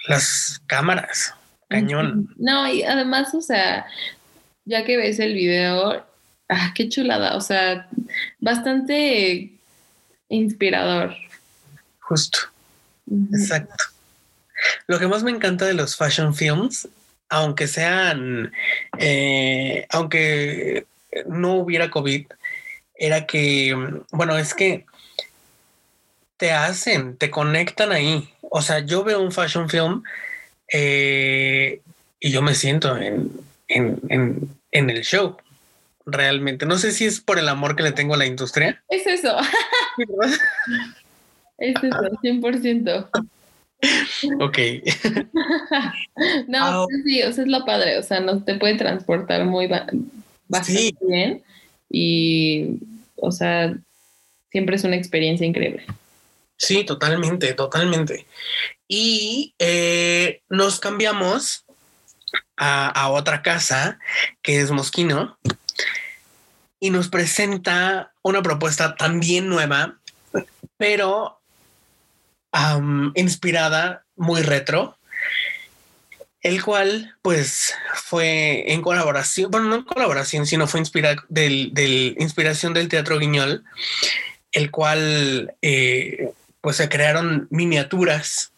Las 0.07 0.63
cámaras, 0.67 1.35
cañón. 1.71 2.29
No, 2.37 2.71
y 2.71 2.83
además, 2.83 3.33
o 3.35 3.41
sea, 3.41 3.87
ya 4.65 4.85
que 4.85 4.97
ves 4.97 5.19
el 5.21 5.35
video, 5.35 6.05
ah, 6.49 6.73
qué 6.75 6.89
chulada, 6.89 7.37
o 7.37 7.41
sea, 7.41 7.89
bastante 8.41 9.53
inspirador. 10.29 11.15
Justo. 12.01 12.41
Exacto. 13.33 13.85
Lo 14.87 14.99
que 14.99 15.07
más 15.07 15.23
me 15.23 15.31
encanta 15.31 15.65
de 15.65 15.75
los 15.75 15.97
fashion 15.97 16.35
films, 16.35 16.89
aunque 17.29 17.67
sean, 17.67 18.53
eh, 18.99 19.87
aunque 19.91 20.87
no 21.27 21.55
hubiera 21.55 21.91
COVID, 21.91 22.27
era 22.95 23.27
que, 23.27 23.75
bueno, 24.11 24.37
es 24.37 24.55
que 24.55 24.85
te 26.37 26.53
hacen, 26.53 27.17
te 27.17 27.31
conectan 27.31 27.93
ahí. 27.93 28.29
O 28.43 28.61
sea, 28.61 28.81
yo 28.81 29.05
veo 29.05 29.23
un 29.23 29.33
fashion 29.33 29.69
film 29.69 30.03
eh, 30.73 31.81
y 32.21 32.31
yo 32.31 32.43
me 32.43 32.55
siento 32.55 32.97
en, 32.97 33.31
en, 33.69 33.99
en, 34.09 34.49
en 34.73 34.91
el 34.91 35.03
show. 35.03 35.37
Realmente. 36.07 36.67
No 36.67 36.79
sé 36.79 36.93
si 36.93 37.05
es 37.07 37.21
por 37.21 37.39
el 37.39 37.49
amor 37.49 37.77
que 37.77 37.83
le 37.83 37.93
tengo 37.93 38.15
a 38.15 38.17
la 38.17 38.27
industria. 38.27 38.83
Es 38.89 39.07
eso, 39.07 39.37
es 41.59 41.75
eso, 41.83 41.99
100%. 42.23 43.09
ok. 44.41 44.59
No, 46.49 46.87
pues 46.87 47.03
sí, 47.05 47.23
o 47.23 47.33
sea, 47.33 47.45
es 47.45 47.51
lo 47.51 47.65
padre, 47.65 47.97
o 47.99 48.03
sea, 48.03 48.21
nos 48.21 48.45
te 48.45 48.55
puede 48.57 48.77
transportar 48.77 49.45
muy 49.47 49.67
ba- 49.69 49.87
bastante 50.49 50.81
Sí. 50.83 50.97
bien 51.01 51.43
y, 51.89 52.79
o 53.17 53.31
sea, 53.33 53.75
siempre 54.51 54.77
es 54.77 54.85
una 54.85 54.97
experiencia 54.97 55.47
increíble. 55.47 55.85
Sí, 56.59 56.85
totalmente, 56.85 57.55
totalmente. 57.55 58.27
Y 58.93 59.55
eh, 59.61 60.43
nos 60.49 60.81
cambiamos 60.81 61.65
a, 62.57 63.09
otra 63.11 63.41
casa 63.41 64.01
que 64.43 64.61
es 64.61 64.73
Mosquino 64.73 65.39
y 66.81 66.91
nos 66.91 67.09
presenta 67.09 68.13
una 68.23 68.43
propuesta 68.43 68.97
también 68.97 69.49
nueva, 69.49 69.97
pero 70.77 71.41
inspirada 73.15 74.05
muy 74.17 74.43
retro, 74.43 74.99
el 76.41 76.61
cual 76.61 77.17
pues 77.23 77.73
fue 77.95 78.73
en 78.73 78.83
colaboración, 78.83 79.53
bueno, 79.53 79.69
no 79.69 79.77
en 79.77 79.85
colaboración, 79.85 80.47
sino 80.47 80.67
fue 80.67 80.81
inspira 80.81 81.15
del, 81.29 81.73
del 81.75 82.17
inspiración 82.19 82.75
del 82.75 82.89
Teatro 82.89 83.21
Guiñol, 83.21 83.63
el 84.51 84.73
cual 84.73 85.55
eh, 85.63 86.33
pues 86.61 86.77
se 86.79 86.89
crearon 86.89 87.47
miniaturas, 87.51 88.51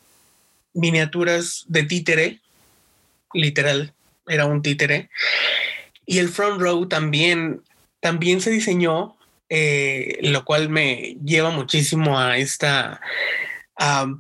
miniaturas 0.74 1.64
de 1.68 1.82
títere, 1.85 2.40
literal, 3.32 3.92
era 4.26 4.46
un 4.46 4.62
títere. 4.62 5.11
Y 6.06 6.18
el 6.18 6.28
front 6.28 6.61
row 6.61 6.87
también, 6.87 7.62
también 8.00 8.40
se 8.40 8.50
diseñó, 8.50 9.16
eh, 9.48 10.18
lo 10.22 10.44
cual 10.44 10.68
me 10.68 11.16
lleva 11.24 11.50
muchísimo 11.50 12.18
a 12.18 12.38
esta, 12.38 13.00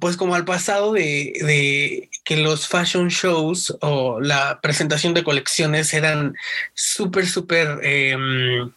pues 0.00 0.16
como 0.16 0.34
al 0.34 0.44
pasado 0.44 0.92
de, 0.92 1.32
de 1.40 2.10
que 2.24 2.36
los 2.36 2.68
fashion 2.68 3.08
shows 3.08 3.76
o 3.80 4.20
la 4.20 4.60
presentación 4.60 5.14
de 5.14 5.24
colecciones 5.24 5.92
eran 5.94 6.34
súper, 6.74 7.26
súper, 7.26 7.80
em, 7.82 8.70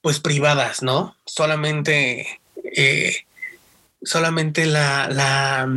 pues 0.00 0.20
privadas, 0.20 0.82
¿no? 0.82 1.16
Solamente, 1.24 2.40
eh, 2.64 3.24
solamente 4.02 4.66
la, 4.66 5.68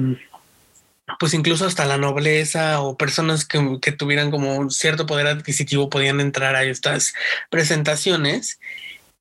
pues 1.19 1.33
incluso 1.33 1.65
hasta 1.65 1.85
la 1.85 1.97
nobleza 1.97 2.81
o 2.81 2.97
personas 2.97 3.45
que, 3.45 3.79
que 3.81 3.91
tuvieran 3.91 4.31
como 4.31 4.55
un 4.55 4.71
cierto 4.71 5.05
poder 5.05 5.27
adquisitivo 5.27 5.89
podían 5.89 6.19
entrar 6.19 6.55
a 6.55 6.63
estas 6.63 7.13
presentaciones. 7.49 8.59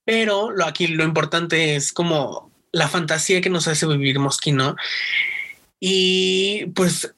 Pero 0.04 0.50
lo 0.50 0.66
aquí 0.66 0.86
lo 0.88 1.04
importante 1.04 1.76
es 1.76 1.92
como 1.92 2.50
la 2.72 2.88
fantasía 2.88 3.40
que 3.40 3.50
nos 3.50 3.68
hace 3.68 3.86
vivir 3.86 4.18
Mosquino 4.18 4.76
y 5.78 6.66
pues 6.74 7.14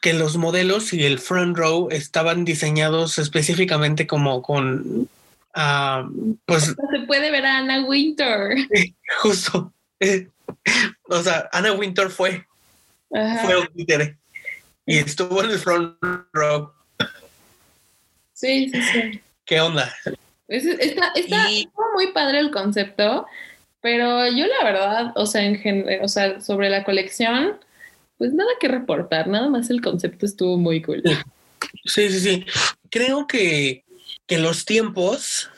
que 0.00 0.12
los 0.12 0.36
modelos 0.36 0.92
y 0.92 1.04
el 1.04 1.18
front 1.18 1.56
row 1.56 1.88
estaban 1.90 2.44
diseñados 2.44 3.18
específicamente 3.18 4.06
como 4.06 4.42
con 4.42 5.08
ah, 5.54 6.08
pues 6.44 6.64
Se 6.64 7.06
puede 7.06 7.30
ver 7.30 7.46
a 7.46 7.58
Anna 7.58 7.84
Winter. 7.86 8.56
justo 9.22 9.72
o 11.08 11.22
sea 11.22 11.48
Anna 11.52 11.72
Winter 11.72 12.10
fue 12.10 12.44
Ajá. 13.14 13.44
fue 13.44 13.60
un 13.60 13.66
títere 13.68 14.16
y 14.86 14.98
estuvo 14.98 15.42
en 15.44 15.50
el 15.50 15.58
front 15.58 15.96
row 16.32 16.72
Sí, 18.32 18.68
sí, 18.70 18.82
sí. 18.82 19.20
qué 19.44 19.60
onda 19.60 19.94
Es- 20.48 20.64
está, 20.64 21.12
está, 21.14 21.50
Y- 21.50 21.68
muy 21.94 22.12
padre 22.12 22.38
el 22.40 22.50
concepto, 22.50 23.26
pero 23.80 24.26
yo 24.28 24.46
la 24.46 24.64
verdad, 24.64 25.12
o 25.14 25.24
sea, 25.26 25.44
en 25.44 25.56
gen- 25.58 25.86
o 26.02 26.08
sea, 26.08 26.40
sobre 26.40 26.68
la 26.70 26.84
colección, 26.84 27.58
pues 28.18 28.32
nada 28.34 28.50
que 28.60 28.68
reportar, 28.68 29.28
nada 29.28 29.48
más 29.48 29.70
el 29.70 29.80
concepto 29.80 30.26
estuvo 30.26 30.56
muy 30.58 30.82
cool. 30.82 31.02
Sí, 31.84 32.10
sí, 32.10 32.20
sí. 32.20 32.46
Creo 32.90 33.26
que, 33.26 33.84
que 34.26 34.38
los 34.38 34.64
tiempos 34.66 35.48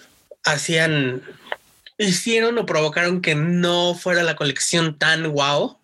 hacían, 0.45 1.23
hicieron 1.99 2.57
o 2.59 2.67
provocaron 2.67 3.21
que 3.21 3.35
no 3.35 3.95
fuera 3.95 4.23
la 4.23 4.37
colección 4.37 4.97
tan 4.99 5.29
guau, 5.31 5.79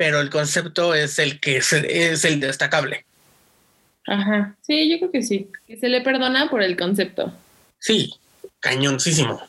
pero 0.00 0.22
el 0.22 0.30
concepto 0.30 0.94
es 0.94 1.18
el 1.18 1.40
que 1.40 1.58
es, 1.58 1.74
es 1.74 2.24
el 2.24 2.40
destacable. 2.40 3.04
Ajá, 4.06 4.56
sí, 4.62 4.88
yo 4.88 4.96
creo 4.96 5.10
que 5.12 5.22
sí, 5.22 5.48
que 5.66 5.76
se 5.76 5.90
le 5.90 6.00
perdona 6.00 6.48
por 6.48 6.62
el 6.62 6.74
concepto. 6.74 7.30
Sí, 7.78 8.14
cañoncísimo. 8.60 9.42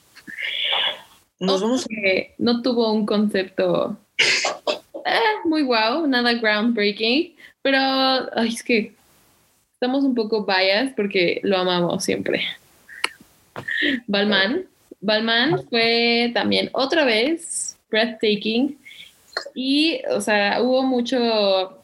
Nos 1.40 1.62
vamos. 1.62 1.86
Que 1.88 2.36
no 2.38 2.62
tuvo 2.62 2.92
un 2.92 3.06
concepto 3.06 3.98
eh, 4.18 5.40
muy 5.46 5.64
wow, 5.64 6.06
nada 6.06 6.34
groundbreaking, 6.34 7.34
pero 7.62 7.80
ay, 8.38 8.50
es 8.50 8.62
que 8.62 8.94
estamos 9.76 10.04
un 10.04 10.16
poco 10.16 10.46
biased 10.46 10.96
porque 10.98 11.40
lo 11.44 11.60
amamos 11.60 12.04
siempre. 12.04 12.46
Balmain. 14.06 14.68
Balmain 15.00 15.66
fue 15.70 16.30
también 16.34 16.70
otra 16.74 17.06
vez 17.06 17.78
breathtaking 17.90 18.81
y, 19.54 20.02
o 20.10 20.22
sea, 20.22 20.62
hubo 20.62 20.84
mucho, 20.84 21.84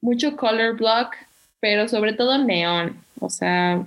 mucho 0.00 0.36
color 0.36 0.76
block, 0.76 1.14
pero 1.60 1.88
sobre 1.88 2.12
todo 2.12 2.38
neón. 2.38 3.02
O 3.20 3.30
sea, 3.30 3.86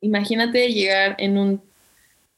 imagínate 0.00 0.72
llegar 0.72 1.16
en 1.18 1.38
un, 1.38 1.62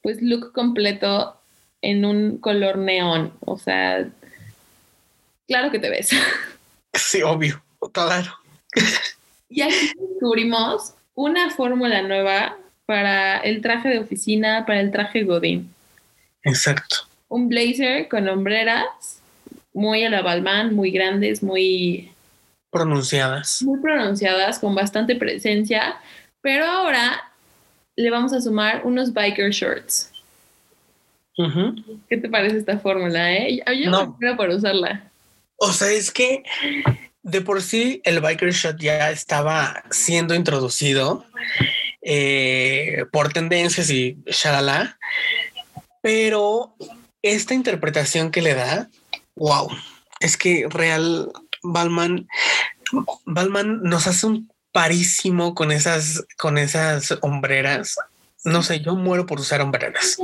pues, 0.02 0.22
look 0.22 0.52
completo 0.52 1.36
en 1.82 2.04
un 2.04 2.38
color 2.38 2.78
neón. 2.78 3.32
O 3.40 3.58
sea, 3.58 4.08
claro 5.46 5.70
que 5.70 5.78
te 5.78 5.90
ves. 5.90 6.10
Sí, 6.92 7.22
obvio, 7.22 7.62
claro. 7.92 8.36
Y 9.48 9.62
aquí 9.62 9.92
descubrimos 9.96 10.94
una 11.14 11.50
fórmula 11.50 12.02
nueva 12.02 12.56
para 12.84 13.38
el 13.38 13.60
traje 13.62 13.88
de 13.88 13.98
oficina, 14.00 14.64
para 14.66 14.80
el 14.80 14.90
traje 14.90 15.22
Godín. 15.22 15.72
Exacto. 16.42 16.96
Un 17.28 17.48
blazer 17.48 18.08
con 18.08 18.28
hombreras, 18.28 19.19
muy 19.80 20.04
a 20.04 20.10
la 20.10 20.20
Balmain, 20.20 20.74
muy 20.74 20.90
grandes, 20.90 21.42
muy, 21.42 22.12
Pronunciadas. 22.70 23.62
muy 23.62 23.80
pronunciadas, 23.80 24.58
con 24.58 24.74
bastante 24.74 25.16
presencia. 25.16 25.96
Pero 26.42 26.66
ahora 26.66 27.32
le 27.96 28.10
vamos 28.10 28.32
a 28.34 28.40
sumar 28.40 28.82
unos 28.84 29.12
biker 29.12 29.50
shorts. 29.50 30.12
¿Qué 32.08 32.18
te 32.18 32.28
parece 32.28 32.58
esta 32.58 32.78
fórmula? 32.78 33.32
Eh? 33.32 33.62
Yo 33.82 33.90
No. 33.90 34.16
muero 34.20 34.36
por 34.36 34.50
usarla. 34.50 35.10
O 35.56 35.72
sea, 35.72 35.90
es 35.90 36.10
que 36.10 36.42
de 37.22 37.40
por 37.40 37.62
sí 37.62 38.02
el 38.04 38.20
biker 38.20 38.52
shot 38.52 38.78
ya 38.78 39.10
estaba 39.10 39.82
siendo 39.90 40.34
introducido 40.34 41.24
eh, 42.02 43.04
por 43.12 43.32
tendencias 43.32 43.88
y 43.90 44.18
shalala, 44.26 44.98
pero 46.02 46.74
esta 47.22 47.54
interpretación 47.54 48.30
que 48.30 48.42
le 48.42 48.54
da, 48.54 48.88
wow, 49.40 49.68
es 50.20 50.36
que 50.36 50.66
real, 50.68 51.32
Balman, 51.62 52.28
Balman 53.24 53.82
nos 53.82 54.06
hace 54.06 54.26
un 54.26 54.50
parísimo 54.70 55.54
con 55.54 55.72
esas, 55.72 56.24
con 56.38 56.58
esas 56.58 57.18
hombreras. 57.22 57.96
No 58.44 58.62
sé, 58.62 58.80
yo 58.80 58.94
muero 58.94 59.26
por 59.26 59.40
usar 59.40 59.62
hombreras. 59.62 60.18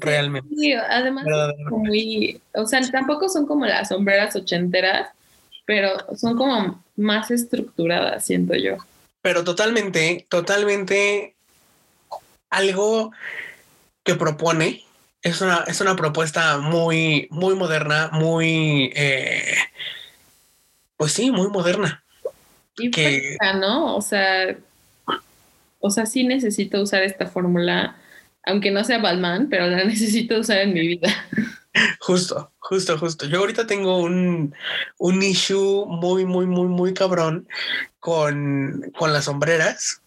Realmente. 0.00 0.54
Sí, 0.56 0.72
además, 0.74 1.24
muy, 1.70 2.40
o 2.54 2.66
sea, 2.66 2.80
tampoco 2.90 3.28
son 3.28 3.46
como 3.46 3.64
las 3.64 3.88
sombreras 3.88 4.36
ochenteras, 4.36 5.08
pero 5.64 5.90
son 6.16 6.36
como 6.36 6.84
más 6.96 7.30
estructuradas, 7.30 8.26
siento 8.26 8.54
yo. 8.54 8.76
Pero 9.22 9.42
totalmente, 9.42 10.26
totalmente 10.28 11.34
algo 12.50 13.12
que 14.04 14.14
propone. 14.14 14.82
Es 15.22 15.40
una, 15.40 15.64
es 15.66 15.80
una 15.80 15.96
propuesta 15.96 16.58
muy, 16.58 17.28
muy 17.30 17.54
moderna, 17.54 18.08
muy, 18.12 18.90
eh, 18.94 19.54
pues 20.96 21.12
sí, 21.12 21.30
muy 21.30 21.48
moderna. 21.48 22.02
Y 22.78 22.90
Que- 22.90 23.36
fresca, 23.38 23.54
¿no? 23.54 23.96
O 23.96 24.00
sea, 24.02 24.56
o 25.78 25.90
sea, 25.90 26.06
sí 26.06 26.24
necesito 26.24 26.80
usar 26.80 27.02
esta 27.02 27.26
fórmula, 27.26 27.96
aunque 28.44 28.70
no 28.70 28.82
sea 28.84 28.98
Balmain, 28.98 29.48
pero 29.50 29.66
la 29.66 29.84
necesito 29.84 30.38
usar 30.38 30.58
en 30.58 30.72
mi 30.74 30.86
vida. 30.86 31.08
Justo, 32.00 32.50
justo, 32.58 32.98
justo. 32.98 33.26
Yo 33.26 33.38
ahorita 33.38 33.66
tengo 33.66 33.98
un, 33.98 34.54
un 34.98 35.22
issue 35.22 35.86
muy, 35.86 36.24
muy, 36.24 36.46
muy, 36.46 36.66
muy 36.66 36.94
cabrón 36.94 37.46
con, 37.98 38.90
con 38.98 39.12
las 39.12 39.26
sombreras. 39.26 40.00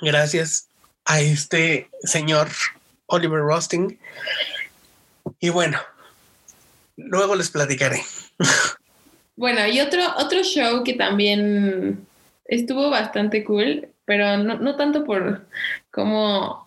Gracias 0.00 0.68
a 1.04 1.20
este 1.20 1.90
señor 2.04 2.48
Oliver 3.12 3.40
Rosting. 3.40 3.98
Y 5.38 5.50
bueno, 5.50 5.78
luego 6.96 7.34
les 7.34 7.50
platicaré. 7.50 8.02
Bueno, 9.36 9.66
y 9.66 9.80
otro, 9.80 10.02
otro 10.18 10.42
show 10.42 10.84
que 10.84 10.92
también 10.94 12.06
estuvo 12.44 12.90
bastante 12.90 13.44
cool, 13.44 13.88
pero 14.04 14.36
no, 14.36 14.58
no 14.58 14.76
tanto 14.76 15.04
por 15.04 15.46
cómo, 15.90 16.66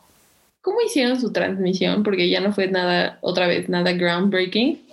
cómo 0.62 0.82
hicieron 0.82 1.20
su 1.20 1.32
transmisión, 1.32 2.04
porque 2.04 2.30
ya 2.30 2.42
no 2.42 2.54
fue 2.54 2.68
nada, 2.68 3.20
otra 3.22 3.48
vez, 3.48 3.70
nada 3.70 3.94
groundbreaking, 3.94 4.84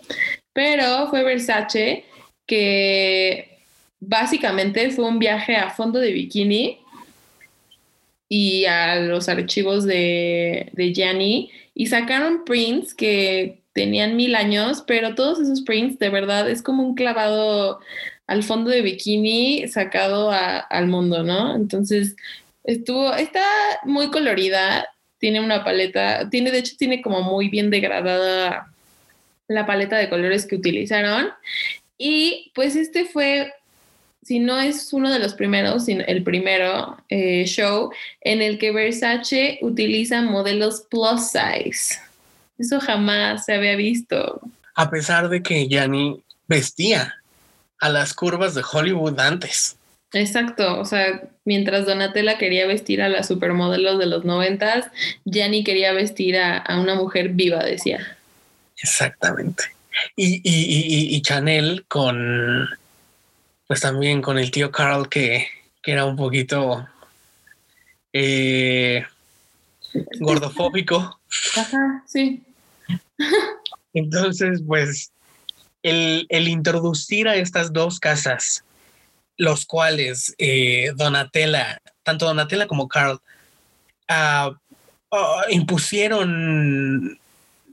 pero 0.52 1.08
fue 1.08 1.24
Versace, 1.24 2.04
que 2.46 3.58
básicamente 4.00 4.90
fue 4.90 5.06
un 5.06 5.18
viaje 5.18 5.56
a 5.56 5.70
fondo 5.70 5.98
de 5.98 6.12
bikini 6.12 6.81
y 8.34 8.64
a 8.64 8.98
los 8.98 9.28
archivos 9.28 9.84
de, 9.84 10.70
de 10.72 10.94
Gianni 10.94 11.50
y 11.74 11.88
sacaron 11.88 12.46
prints 12.46 12.94
que 12.94 13.60
tenían 13.74 14.16
mil 14.16 14.34
años, 14.36 14.82
pero 14.86 15.14
todos 15.14 15.38
esos 15.38 15.60
prints 15.60 15.98
de 15.98 16.08
verdad 16.08 16.48
es 16.48 16.62
como 16.62 16.82
un 16.82 16.94
clavado 16.94 17.80
al 18.26 18.42
fondo 18.42 18.70
de 18.70 18.80
bikini 18.80 19.68
sacado 19.68 20.30
al 20.32 20.86
mundo, 20.86 21.22
¿no? 21.22 21.54
Entonces, 21.54 22.16
estuvo, 22.64 23.12
está 23.12 23.44
muy 23.84 24.10
colorida, 24.10 24.88
tiene 25.18 25.38
una 25.38 25.62
paleta, 25.62 26.30
tiene, 26.30 26.52
de 26.52 26.60
hecho, 26.60 26.76
tiene 26.78 27.02
como 27.02 27.20
muy 27.20 27.50
bien 27.50 27.68
degradada 27.68 28.72
la 29.46 29.66
paleta 29.66 29.98
de 29.98 30.08
colores 30.08 30.46
que 30.46 30.56
utilizaron. 30.56 31.28
Y 31.98 32.50
pues 32.54 32.76
este 32.76 33.04
fue, 33.04 33.52
si 34.22 34.38
no 34.38 34.58
es 34.60 34.92
uno 34.92 35.10
de 35.10 35.18
los 35.18 35.34
primeros, 35.34 35.84
sino 35.86 36.04
el 36.06 36.22
primero 36.22 36.96
eh, 37.08 37.44
show 37.46 37.90
en 38.20 38.40
el 38.42 38.58
que 38.58 38.72
Versace 38.72 39.58
utiliza 39.62 40.22
modelos 40.22 40.84
plus 40.90 41.30
size. 41.32 41.98
Eso 42.58 42.80
jamás 42.80 43.44
se 43.44 43.54
había 43.54 43.76
visto. 43.76 44.40
A 44.74 44.90
pesar 44.90 45.28
de 45.28 45.42
que 45.42 45.68
Yanni 45.68 46.22
vestía 46.46 47.14
a 47.80 47.88
las 47.88 48.14
curvas 48.14 48.54
de 48.54 48.62
Hollywood 48.70 49.18
antes. 49.18 49.76
Exacto, 50.12 50.78
o 50.78 50.84
sea, 50.84 51.22
mientras 51.44 51.86
Donatella 51.86 52.36
quería 52.38 52.66
vestir 52.66 53.00
a 53.00 53.08
las 53.08 53.26
supermodelos 53.28 53.98
de 53.98 54.06
los 54.06 54.24
noventas, 54.24 54.86
Gianni 55.24 55.64
quería 55.64 55.92
vestir 55.92 56.36
a, 56.36 56.58
a 56.58 56.78
una 56.78 56.94
mujer 56.94 57.30
viva, 57.30 57.64
decía. 57.64 58.16
Exactamente. 58.76 59.64
Y, 60.16 60.36
y, 60.36 60.40
y, 60.44 60.96
y- 61.14 61.16
y 61.16 61.22
Chanel 61.22 61.84
con, 61.88 62.68
pues 63.66 63.80
también 63.80 64.22
con 64.22 64.38
el 64.38 64.50
tío 64.50 64.70
Carl 64.70 65.08
que, 65.08 65.48
que 65.82 65.92
era 65.92 66.04
un 66.04 66.16
poquito 66.16 66.86
eh, 68.12 69.04
gordofóbico. 70.20 71.20
Ajá, 71.56 72.04
sí. 72.06 72.42
Entonces, 73.94 74.62
pues, 74.66 75.12
el, 75.82 76.26
el 76.28 76.48
introducir 76.48 77.28
a 77.28 77.36
estas 77.36 77.72
dos 77.72 77.98
casas, 77.98 78.64
los 79.36 79.66
cuales 79.66 80.34
eh, 80.38 80.92
Donatella, 80.96 81.80
tanto 82.02 82.26
Donatella 82.26 82.66
como 82.66 82.88
Carl, 82.88 83.20
ah, 84.08 84.52
ah, 85.10 85.42
impusieron, 85.50 87.18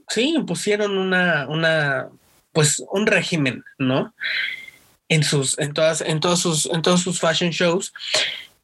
sí, 0.08 0.34
impusieron 0.34 0.96
una, 0.96 1.46
una, 1.48 2.08
pues, 2.52 2.82
un 2.92 3.06
régimen, 3.06 3.64
¿no? 3.78 4.12
En 5.10 5.22
sus, 5.22 5.58
en 5.58 5.74
todas, 5.74 6.00
en 6.00 6.20
todos 6.20 6.40
sus, 6.40 6.66
en 6.66 6.80
todos 6.80 7.02
sus 7.02 7.20
fashion 7.20 7.50
shows, 7.50 7.92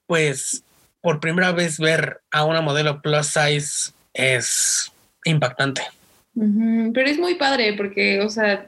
pues, 0.06 0.62
por 1.02 1.20
primera 1.20 1.52
vez 1.52 1.78
ver 1.78 2.22
a 2.30 2.44
una 2.44 2.62
modelo 2.62 3.02
plus 3.02 3.26
size 3.26 3.92
es 4.14 4.90
impactante. 5.24 5.82
Pero 6.34 7.08
es 7.08 7.18
muy 7.18 7.34
padre 7.34 7.74
porque, 7.74 8.20
o 8.20 8.28
sea, 8.28 8.66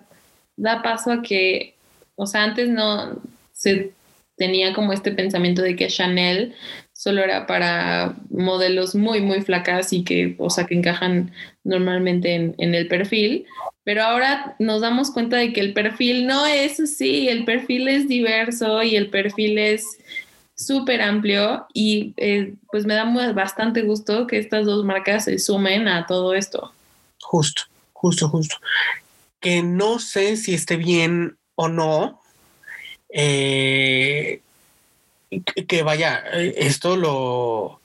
da 0.56 0.82
paso 0.82 1.12
a 1.12 1.22
que, 1.22 1.74
o 2.16 2.26
sea, 2.26 2.44
antes 2.44 2.68
no 2.68 3.20
se 3.52 3.92
tenía 4.36 4.72
como 4.72 4.92
este 4.92 5.12
pensamiento 5.12 5.62
de 5.62 5.76
que 5.76 5.88
Chanel 5.88 6.54
solo 6.98 7.22
era 7.22 7.46
para 7.46 8.16
modelos 8.28 8.96
muy, 8.96 9.20
muy 9.20 9.40
flacas 9.40 9.92
y 9.92 10.02
que, 10.02 10.34
o 10.36 10.50
sea, 10.50 10.66
que 10.66 10.74
encajan 10.74 11.30
normalmente 11.62 12.34
en, 12.34 12.56
en 12.58 12.74
el 12.74 12.88
perfil. 12.88 13.46
Pero 13.84 14.02
ahora 14.02 14.56
nos 14.58 14.80
damos 14.80 15.12
cuenta 15.12 15.36
de 15.36 15.52
que 15.52 15.60
el 15.60 15.74
perfil 15.74 16.26
no 16.26 16.44
es 16.44 16.80
así, 16.80 17.28
el 17.28 17.44
perfil 17.44 17.86
es 17.86 18.08
diverso 18.08 18.82
y 18.82 18.96
el 18.96 19.10
perfil 19.10 19.58
es 19.58 19.86
súper 20.56 21.00
amplio 21.00 21.68
y 21.72 22.14
eh, 22.16 22.54
pues 22.72 22.84
me 22.84 22.94
da 22.94 23.04
bastante 23.32 23.82
gusto 23.82 24.26
que 24.26 24.40
estas 24.40 24.66
dos 24.66 24.84
marcas 24.84 25.26
se 25.26 25.38
sumen 25.38 25.86
a 25.86 26.04
todo 26.04 26.34
esto. 26.34 26.72
Justo, 27.20 27.62
justo, 27.92 28.28
justo. 28.28 28.56
Que 29.38 29.62
no 29.62 30.00
sé 30.00 30.36
si 30.36 30.52
esté 30.52 30.76
bien 30.76 31.38
o 31.54 31.68
no. 31.68 32.20
eh, 33.08 34.42
que, 35.30 35.82
vaya, 35.82 36.22
eh, 36.32 36.54
esto 36.56 36.96
lo 36.96 37.80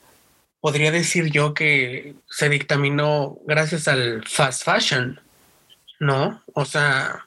podría 0.62 0.92
decir 0.92 1.30
yo 1.32 1.54
que 1.54 2.16
se 2.30 2.50
dictaminó 2.50 3.38
gracias 3.46 3.88
al 3.88 4.24
fast 4.26 4.64
fashion, 4.64 5.20
¿no? 6.00 6.42
O 6.54 6.66
sea, 6.66 7.26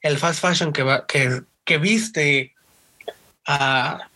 el 0.00 0.18
fast 0.18 0.40
fashion 0.40 0.72
que 0.72 0.82
va, 0.82 1.06
que, 1.06 1.42
que 1.64 1.78
viste 1.78 2.54
a, 3.46 4.08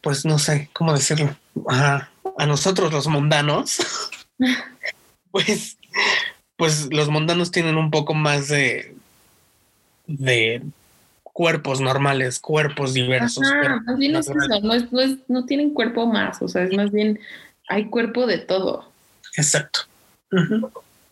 pues 0.00 0.24
no 0.24 0.38
sé 0.38 0.68
cómo 0.72 0.92
decirlo, 0.92 1.34
a, 1.68 2.08
a 2.36 2.46
nosotros 2.46 2.92
los 2.92 3.06
mundanos, 3.06 3.78
pues, 5.30 5.78
pues 6.56 6.88
los 6.92 7.08
mundanos 7.08 7.50
tienen 7.50 7.76
un 7.76 7.90
poco 7.90 8.14
más 8.14 8.48
de, 8.48 8.94
de 10.06 10.62
cuerpos 11.38 11.80
normales, 11.80 12.40
cuerpos 12.40 12.94
diversos. 12.94 13.46
Ajá, 13.46 13.80
más 13.86 13.96
bien 13.96 14.16
es 14.16 14.28
eso, 14.28 14.60
no, 14.60 14.74
es- 14.74 14.90
no, 14.90 15.00
es- 15.00 15.18
no 15.28 15.46
tienen 15.46 15.72
cuerpo 15.72 16.04
más, 16.04 16.42
o 16.42 16.48
sea, 16.48 16.64
es 16.64 16.74
más 16.76 16.90
bien, 16.90 17.20
hay 17.68 17.84
cuerpo 17.84 18.26
de 18.26 18.38
todo. 18.38 18.90
Exacto. 19.36 19.82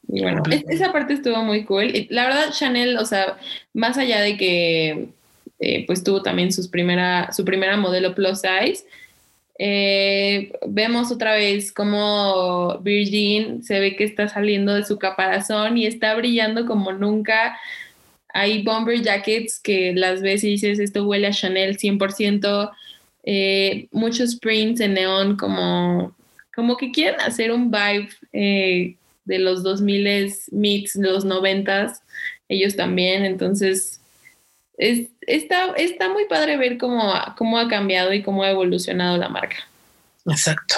Y 0.08 0.22
bueno, 0.22 0.42
es- 0.50 0.64
esa 0.68 0.90
parte 0.90 1.12
estuvo 1.14 1.44
muy 1.44 1.64
cool. 1.64 2.08
La 2.10 2.24
verdad, 2.24 2.50
Chanel, 2.50 2.96
o 2.98 3.04
sea, 3.04 3.38
más 3.72 3.98
allá 3.98 4.20
de 4.20 4.36
que 4.36 5.08
eh, 5.60 5.86
pues 5.86 6.02
tuvo 6.02 6.20
también 6.22 6.50
sus 6.52 6.66
primera, 6.66 7.30
su 7.32 7.44
primera 7.44 7.76
modelo 7.76 8.12
plus 8.12 8.40
size, 8.40 8.84
eh, 9.60 10.52
vemos 10.66 11.12
otra 11.12 11.34
vez 11.34 11.70
como 11.72 12.78
Virgin 12.80 13.62
se 13.62 13.78
ve 13.78 13.94
que 13.94 14.02
está 14.02 14.28
saliendo 14.28 14.74
de 14.74 14.84
su 14.84 14.98
caparazón 14.98 15.78
y 15.78 15.86
está 15.86 16.14
brillando 16.16 16.66
como 16.66 16.92
nunca. 16.92 17.56
Hay 18.36 18.62
bomber 18.62 19.00
jackets 19.02 19.58
que 19.58 19.92
las 19.94 20.20
ves 20.20 20.44
y 20.44 20.48
dices, 20.50 20.78
esto 20.78 21.04
huele 21.06 21.28
a 21.28 21.32
Chanel 21.32 21.78
100%. 21.78 22.70
Eh, 23.24 23.88
muchos 23.92 24.36
prints 24.36 24.80
en 24.80 24.94
neón 24.94 25.36
como, 25.36 26.14
como 26.54 26.76
que 26.76 26.92
quieren 26.92 27.20
hacer 27.20 27.50
un 27.50 27.70
vibe 27.70 28.08
eh, 28.32 28.96
de 29.24 29.38
los 29.38 29.62
2000 29.62 30.32
mix, 30.52 30.92
de 30.94 31.10
los 31.10 31.24
90s, 31.24 32.00
ellos 32.48 32.76
también. 32.76 33.24
Entonces, 33.24 34.00
es, 34.78 35.08
está, 35.22 35.72
está 35.76 36.08
muy 36.08 36.26
padre 36.26 36.56
ver 36.56 36.78
cómo, 36.78 37.12
ha- 37.12 37.34
cómo 37.36 37.58
ha 37.58 37.68
cambiado 37.68 38.12
y 38.12 38.22
cómo 38.22 38.42
ha 38.44 38.50
evolucionado 38.50 39.16
la 39.16 39.28
marca. 39.28 39.56
Exacto. 40.26 40.76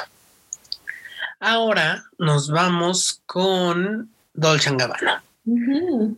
Ahora 1.41 2.05
nos 2.19 2.51
vamos 2.51 3.21
con 3.27 4.11
Dolce 4.35 4.71
Gabbana. 4.77 5.23
Ujú. 5.47 6.17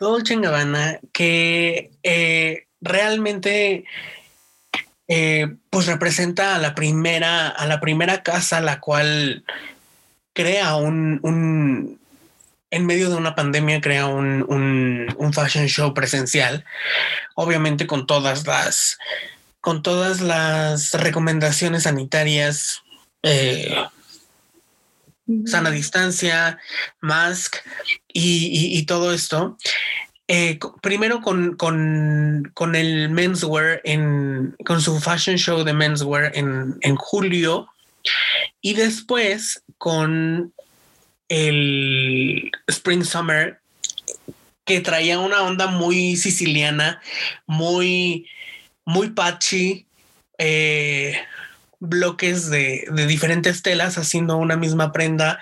Dolce 0.00 0.36
Gabbana 0.36 0.98
que 1.12 1.92
eh, 2.02 2.66
realmente 2.80 3.84
eh, 5.06 5.56
pues 5.68 5.86
representa 5.86 6.56
a 6.56 6.58
la 6.58 6.74
primera, 6.74 7.48
a 7.48 7.66
la 7.66 7.80
primera 7.80 8.22
casa 8.22 8.60
la 8.60 8.80
cual 8.80 9.44
crea 10.32 10.76
un, 10.76 11.20
un 11.22 12.00
en 12.70 12.86
medio 12.86 13.10
de 13.10 13.16
una 13.16 13.34
pandemia 13.34 13.80
crea 13.80 14.06
un, 14.06 14.44
un, 14.48 15.14
un, 15.18 15.32
fashion 15.32 15.66
show 15.66 15.92
presencial, 15.92 16.64
obviamente 17.34 17.86
con 17.86 18.06
todas 18.06 18.46
las 18.46 18.98
con 19.60 19.82
todas 19.82 20.20
las 20.20 20.92
recomendaciones 20.92 21.82
sanitarias, 21.82 22.82
eh, 23.22 23.74
sana 25.46 25.70
distancia, 25.70 26.58
mask 27.00 27.56
y, 28.12 28.84
todo 28.86 29.12
esto. 29.12 29.56
Eh, 30.28 30.58
primero 30.80 31.20
con, 31.20 31.56
con, 31.56 32.50
con, 32.54 32.76
el 32.76 33.08
menswear 33.10 33.80
en 33.82 34.54
con 34.64 34.80
su 34.80 35.00
fashion 35.00 35.36
show 35.36 35.64
de 35.64 35.72
menswear 35.72 36.30
en, 36.36 36.76
en 36.82 36.94
julio 36.94 37.66
y 38.60 38.74
después 38.74 39.64
con 39.76 40.52
el 41.28 42.50
Spring 42.68 43.04
Summer 43.04 43.60
que 44.64 44.80
traía 44.80 45.18
una 45.18 45.42
onda 45.42 45.66
muy 45.66 46.16
siciliana, 46.16 47.00
muy, 47.46 48.28
muy 48.84 49.10
patchy, 49.10 49.86
eh, 50.38 51.16
bloques 51.80 52.50
de, 52.50 52.86
de 52.92 53.06
diferentes 53.06 53.62
telas 53.62 53.98
haciendo 53.98 54.36
una 54.36 54.56
misma 54.56 54.92
prenda, 54.92 55.40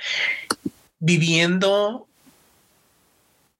viviendo 0.98 2.06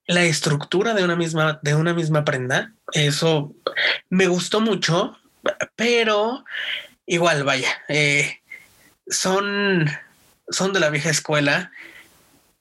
la 0.07 0.23
estructura 0.23 0.95
de 0.95 1.03
una 1.03 1.15
misma, 1.15 1.59
de 1.61 1.75
una 1.75 1.93
misma 1.93 2.25
prenda. 2.25 2.73
Eso 2.93 3.53
me 4.09 4.27
gustó 4.27 4.59
mucho, 4.59 5.15
pero 5.75 6.43
igual, 7.05 7.43
vaya, 7.43 7.69
eh, 7.89 8.39
son, 9.07 9.87
son 10.49 10.73
de 10.73 10.79
la 10.79 10.89
vieja 10.89 11.11
escuela. 11.11 11.71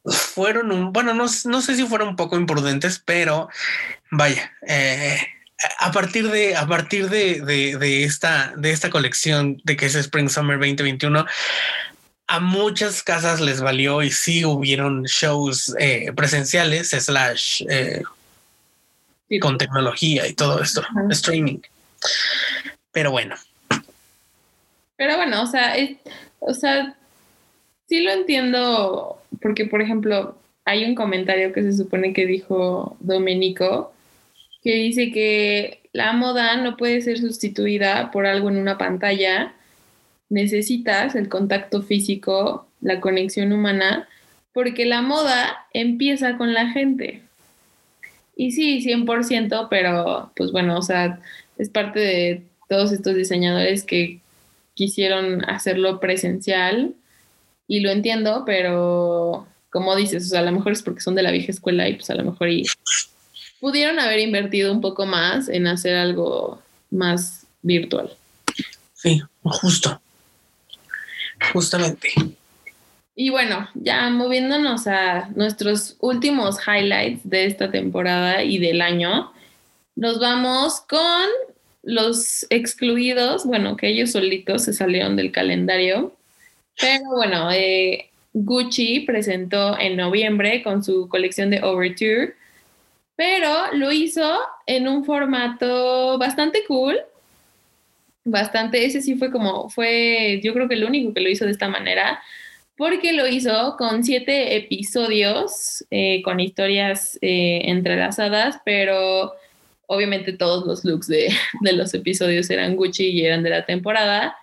Fueron 0.05 0.73
un, 0.73 0.93
bueno, 0.93 1.15
no, 1.15 1.27
no 1.45 1.63
sé 1.63 1.75
si 1.75 1.87
fueron 1.87 2.09
un 2.09 2.17
poco 2.17 2.37
imprudentes, 2.37 3.03
pero 3.05 3.49
vaya, 4.11 4.53
eh, 4.67 5.19
a 5.79 5.93
partir 5.93 6.31
de, 6.31 6.57
a 6.57 6.67
partir 6.67 7.09
de, 7.09 7.41
de, 7.41 7.77
de, 7.77 8.05
esta, 8.05 8.53
de 8.57 8.71
esta 8.71 8.91
colección 8.91 9.61
de 9.65 9.77
que 9.77 9.87
es 9.87 9.95
Spring 9.95 10.29
Summer 10.29 10.59
2021, 10.59 11.27
a 12.29 12.41
muchas 12.41 13.03
casas 13.03 13.41
les 13.41 13.61
valió 13.61 14.03
y 14.03 14.11
sí 14.11 14.45
hubieron 14.45 15.05
shows 15.05 15.75
eh, 15.79 16.13
presenciales, 16.15 16.91
slash, 16.91 17.65
eh, 17.69 18.03
sí. 19.29 19.39
con 19.41 19.59
tecnología 19.59 20.27
y 20.27 20.35
todo 20.35 20.63
esto, 20.63 20.83
streaming. 21.11 21.59
Pero 22.93 23.11
bueno. 23.11 23.35
Pero 24.97 25.17
bueno, 25.17 25.43
o 25.43 25.47
sea, 25.47 25.77
es, 25.77 25.97
o 26.39 26.55
sea, 26.55 26.95
sí 27.89 28.01
lo 28.03 28.13
entiendo, 28.13 29.23
porque 29.41 29.65
por 29.65 29.81
ejemplo, 29.81 30.39
hay 30.65 30.85
un 30.85 30.95
comentario 30.95 31.53
que 31.53 31.63
se 31.63 31.73
supone 31.73 32.13
que 32.13 32.27
dijo 32.27 32.97
Domenico, 33.01 33.95
que 34.63 34.75
dice 34.75 35.13
que 35.13 35.83
la 35.93 36.13
moda 36.13 36.57
no 36.57 36.77
puede 36.77 37.01
ser 37.01 37.19
sustituida 37.19 38.11
por 38.11 38.27
algo 38.27 38.49
en 38.49 38.59
una 38.59 38.79
pantalla 38.79 39.55
necesitas 40.29 41.15
el 41.15 41.29
contacto 41.29 41.83
físico, 41.83 42.69
la 42.81 43.01
conexión 43.01 43.53
humana, 43.53 44.09
porque 44.53 44.85
la 44.85 45.03
moda 45.03 45.67
empieza 45.73 46.37
con 46.37 46.53
la 46.55 46.71
gente. 46.71 47.23
Y 48.37 48.53
sí, 48.53 48.81
100%, 48.83 49.69
pero 49.69 50.33
pues 50.37 50.53
bueno, 50.53 50.79
o 50.79 50.83
sea, 50.83 51.21
es 51.57 51.71
parte 51.71 52.01
de 52.01 52.43
todos 52.69 52.93
estos 52.93 53.15
diseñadores 53.15 53.85
que 53.85 54.21
quisieron 54.75 55.45
hacerlo 55.49 55.99
presencial 55.99 56.95
y 57.67 57.81
lo 57.81 57.91
entiendo, 57.91 58.45
pero 58.47 59.47
como 59.71 59.97
dices, 59.97 60.27
o 60.27 60.29
sea, 60.29 60.41
a 60.41 60.45
lo 60.45 60.53
mejor 60.53 60.73
es 60.73 60.83
porque 60.83 61.01
son 61.01 61.15
de 61.15 61.23
la 61.23 61.31
vieja 61.31 61.51
escuela 61.51 61.89
y 61.89 61.95
pues 61.95 62.11
a 62.11 62.15
lo 62.15 62.25
mejor 62.25 62.49
y 62.49 62.65
pudieron 63.61 63.99
haber 63.99 64.21
invertido 64.21 64.73
un 64.73 64.81
poco 64.81 65.07
más 65.07 65.49
en 65.49 65.67
hacer 65.67 65.97
algo 65.97 66.63
más 66.91 67.47
virtual. 67.63 68.13
Sí, 68.95 69.21
justo. 69.43 70.01
Justamente. 71.53 72.11
Y 73.15 73.31
bueno, 73.31 73.69
ya 73.75 74.09
moviéndonos 74.11 74.87
a 74.87 75.29
nuestros 75.35 75.97
últimos 76.01 76.59
highlights 76.67 77.29
de 77.29 77.47
esta 77.47 77.71
temporada 77.71 78.45
y 78.45 78.59
del 78.59 78.81
año, 78.81 79.33
nos 79.97 80.21
vamos 80.21 80.81
con 80.83 81.27
los 81.83 82.47
excluidos, 82.51 83.45
bueno, 83.45 83.77
que 83.77 83.89
ellos 83.89 84.13
solitos 84.13 84.65
se 84.65 84.73
salieron 84.73 85.17
del 85.17 85.33
calendario. 85.33 86.15
Pero 86.81 87.05
bueno, 87.17 87.51
eh, 87.51 88.09
Gucci 88.35 89.01
presentó 89.01 89.77
en 89.79 89.97
noviembre 89.97 90.63
con 90.63 90.85
su 90.85 91.09
colección 91.09 91.51
de 91.51 91.63
Overture, 91.63 92.35
pero 93.19 93.75
lo 93.75 93.91
hizo 93.91 94.39
en 94.65 94.87
un 94.87 95.05
formato 95.05 96.19
bastante 96.19 96.63
cool, 96.69 97.01
bastante, 98.23 98.85
ese 98.85 99.03
sí 99.03 99.17
fue 99.17 99.33
como, 99.33 99.69
fue 99.71 100.41
yo 100.41 100.55
creo 100.55 100.69
que 100.69 100.77
el 100.77 100.85
único 100.85 101.13
que 101.13 101.21
lo 101.21 101.29
hizo 101.29 101.45
de 101.45 101.51
esta 101.51 101.67
manera, 101.67 102.23
porque 102.77 103.13
lo 103.13 103.27
hizo 103.27 103.75
con 103.77 104.05
siete 104.05 104.55
episodios, 104.55 105.85
eh, 105.91 106.23
con 106.23 106.39
historias 106.39 107.19
eh, 107.21 107.63
entrelazadas, 107.65 108.61
pero 108.65 109.33
obviamente 109.89 110.33
todos 110.33 110.65
los 110.65 110.85
looks 110.85 111.09
de, 111.09 111.29
de, 111.63 111.73
los 111.73 111.93
episodios 111.95 112.49
eran 112.51 112.77
Gucci 112.77 113.09
y 113.09 113.25
eran 113.25 113.43
de 113.43 113.51
la 113.51 113.67
temporada, 113.67 114.37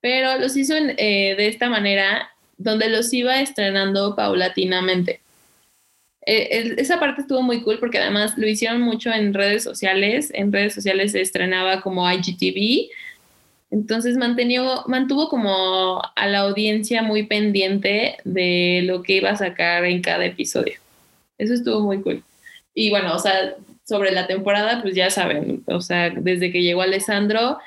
pero 0.00 0.36
los 0.36 0.56
hizo 0.56 0.74
eh, 0.76 1.36
de 1.38 1.46
esta 1.46 1.68
manera, 1.68 2.28
donde 2.58 2.88
los 2.88 3.12
iba 3.12 3.40
estrenando 3.40 4.16
paulatinamente. 4.16 5.20
Eh, 6.32 6.76
esa 6.78 7.00
parte 7.00 7.22
estuvo 7.22 7.42
muy 7.42 7.60
cool 7.62 7.80
porque 7.80 7.98
además 7.98 8.38
lo 8.38 8.46
hicieron 8.46 8.82
mucho 8.82 9.10
en 9.10 9.34
redes 9.34 9.64
sociales. 9.64 10.30
En 10.32 10.52
redes 10.52 10.74
sociales 10.74 11.10
se 11.10 11.20
estrenaba 11.20 11.80
como 11.80 12.08
IGTV, 12.08 12.88
entonces 13.72 14.16
mantuvo, 14.16 14.84
mantuvo 14.86 15.28
como 15.28 16.00
a 16.14 16.26
la 16.28 16.40
audiencia 16.40 17.02
muy 17.02 17.24
pendiente 17.24 18.18
de 18.22 18.82
lo 18.84 19.02
que 19.02 19.14
iba 19.14 19.30
a 19.30 19.36
sacar 19.36 19.84
en 19.84 20.02
cada 20.02 20.24
episodio. 20.24 20.74
Eso 21.36 21.52
estuvo 21.52 21.80
muy 21.80 22.00
cool. 22.00 22.22
Y 22.74 22.90
bueno, 22.90 23.16
o 23.16 23.18
sea, 23.18 23.56
sobre 23.82 24.12
la 24.12 24.28
temporada, 24.28 24.82
pues 24.82 24.94
ya 24.94 25.10
saben, 25.10 25.64
o 25.66 25.80
sea, 25.80 26.10
desde 26.10 26.52
que 26.52 26.62
llegó 26.62 26.82
Alessandro, 26.82 27.58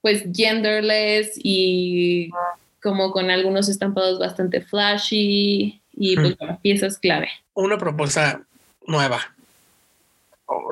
pues 0.00 0.22
genderless 0.32 1.32
y 1.42 2.30
como 2.80 3.10
con 3.10 3.30
algunos 3.32 3.68
estampados 3.68 4.20
bastante 4.20 4.60
flashy 4.60 5.82
y 5.96 6.14
pues 6.16 6.36
bueno, 6.36 6.58
piezas 6.62 6.98
clave. 6.98 7.30
Una 7.54 7.78
propuesta 7.78 8.42
nueva, 8.86 9.34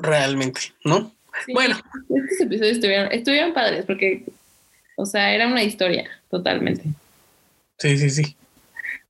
realmente, 0.03 0.61
¿no? 0.85 1.12
Sí, 1.45 1.53
bueno. 1.53 1.77
Estos 2.14 2.41
episodios 2.43 2.77
estuvieron, 2.77 3.12
estuvieron 3.12 3.53
padres 3.53 3.85
porque 3.87 4.25
o 4.97 5.07
sea, 5.07 5.35
era 5.35 5.47
una 5.47 5.62
historia, 5.62 6.09
totalmente. 6.31 6.85
Sí, 7.79 7.99
sí, 7.99 8.11
sí. 8.11 8.37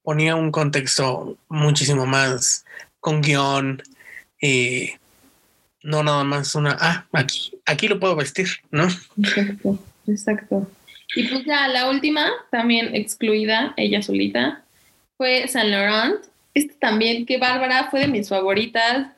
Ponía 0.03 0.37
un 0.37 0.51
contexto 0.51 1.37
muchísimo 1.49 2.07
más 2.07 2.65
con 3.01 3.21
guion 3.21 3.83
y 4.41 4.91
no 5.83 6.03
nada 6.03 6.25
más 6.25 6.55
una, 6.55 6.77
ah, 6.81 7.07
aquí, 7.13 7.53
aquí 7.67 7.89
lo 7.89 8.01
puedo 8.01 8.17
vestir, 8.17 8.49
¿no? 8.71 8.89
Exacto, 9.19 9.79
exacto. 10.07 10.71
Y 11.15 11.29
pues 11.29 11.45
ya 11.45 11.69
la 11.69 11.91
última, 11.91 12.31
también 12.51 12.95
excluida, 12.95 13.75
ella 13.77 14.03
solita, 14.03 14.64
fue 15.17 15.49
Saint 15.49 15.71
Laurent. 15.71 16.17
Este 16.55 16.75
también, 16.75 17.27
que 17.27 17.39
Bárbara, 17.39 17.89
fue 17.91 18.01
de 18.01 18.09
mis 18.09 18.29
favoritas. 18.29 19.09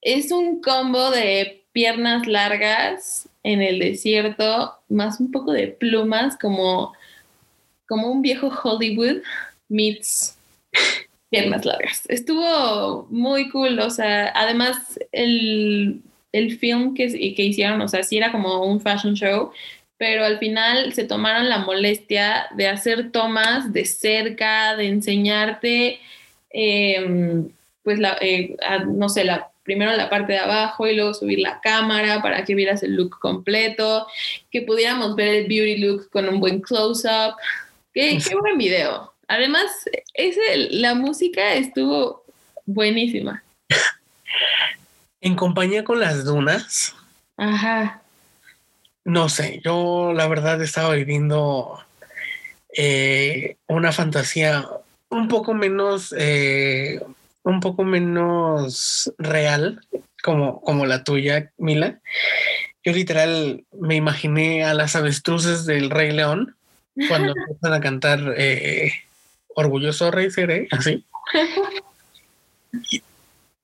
Es 0.00 0.32
un 0.32 0.60
combo 0.60 1.10
de 1.10 1.64
piernas 1.72 2.26
largas 2.26 3.28
en 3.42 3.60
el 3.62 3.78
desierto, 3.78 4.78
más 4.88 5.20
un 5.20 5.30
poco 5.30 5.52
de 5.52 5.68
plumas, 5.68 6.36
como, 6.38 6.92
como 7.88 8.10
un 8.10 8.22
viejo 8.22 8.48
Hollywood 8.62 9.22
meets 9.68 10.38
piernas 11.30 11.64
largas. 11.64 12.02
Estuvo 12.08 13.06
muy 13.10 13.48
cool, 13.50 13.78
o 13.80 13.90
sea, 13.90 14.32
además 14.34 14.98
el, 15.12 16.02
el 16.30 16.58
film 16.58 16.94
que, 16.94 17.08
que 17.34 17.42
hicieron, 17.42 17.80
o 17.80 17.88
sea, 17.88 18.02
sí 18.02 18.18
era 18.18 18.30
como 18.30 18.64
un 18.64 18.80
fashion 18.80 19.14
show, 19.14 19.50
pero 20.02 20.24
al 20.24 20.40
final 20.40 20.92
se 20.94 21.04
tomaron 21.04 21.48
la 21.48 21.58
molestia 21.58 22.48
de 22.56 22.66
hacer 22.66 23.12
tomas 23.12 23.72
de 23.72 23.84
cerca, 23.84 24.74
de 24.74 24.88
enseñarte, 24.88 26.00
eh, 26.50 27.44
pues, 27.84 28.00
la, 28.00 28.18
eh, 28.20 28.56
a, 28.66 28.78
no 28.78 29.08
sé, 29.08 29.22
la 29.22 29.52
primero 29.62 29.96
la 29.96 30.10
parte 30.10 30.32
de 30.32 30.40
abajo 30.40 30.88
y 30.88 30.96
luego 30.96 31.14
subir 31.14 31.38
la 31.38 31.60
cámara 31.60 32.20
para 32.20 32.44
que 32.44 32.56
vieras 32.56 32.82
el 32.82 32.96
look 32.96 33.20
completo, 33.20 34.08
que 34.50 34.62
pudiéramos 34.62 35.14
ver 35.14 35.36
el 35.36 35.46
beauty 35.46 35.76
look 35.76 36.10
con 36.10 36.28
un 36.28 36.40
buen 36.40 36.60
close-up. 36.60 37.36
Qué, 37.94 38.18
qué, 38.28 38.34
buen 38.34 38.58
video. 38.58 39.12
Además, 39.28 39.70
ese, 40.14 40.40
la 40.70 40.96
música 40.96 41.54
estuvo 41.54 42.24
buenísima. 42.66 43.44
En 45.20 45.36
compañía 45.36 45.84
con 45.84 46.00
las 46.00 46.24
dunas. 46.24 46.96
Ajá. 47.36 48.01
No 49.04 49.28
sé, 49.28 49.60
yo 49.64 50.12
la 50.14 50.28
verdad 50.28 50.62
estaba 50.62 50.94
viviendo 50.94 51.78
eh, 52.76 53.56
una 53.66 53.92
fantasía 53.92 54.66
un 55.08 55.28
poco 55.28 55.54
menos, 55.54 56.14
eh, 56.16 57.00
un 57.42 57.60
poco 57.60 57.84
menos 57.84 59.12
real 59.18 59.80
como, 60.22 60.60
como 60.62 60.86
la 60.86 61.04
tuya, 61.04 61.50
Mila. 61.58 62.00
Yo 62.84 62.92
literal 62.92 63.64
me 63.78 63.96
imaginé 63.96 64.64
a 64.64 64.74
las 64.74 64.96
avestruces 64.96 65.66
del 65.66 65.90
Rey 65.90 66.12
León 66.12 66.56
cuando 67.08 67.34
empiezan 67.36 67.72
a 67.72 67.80
cantar 67.80 68.34
eh, 68.36 68.92
Orgulloso 69.54 70.10
Rey 70.10 70.30
Seré, 70.30 70.68
así. 70.70 71.04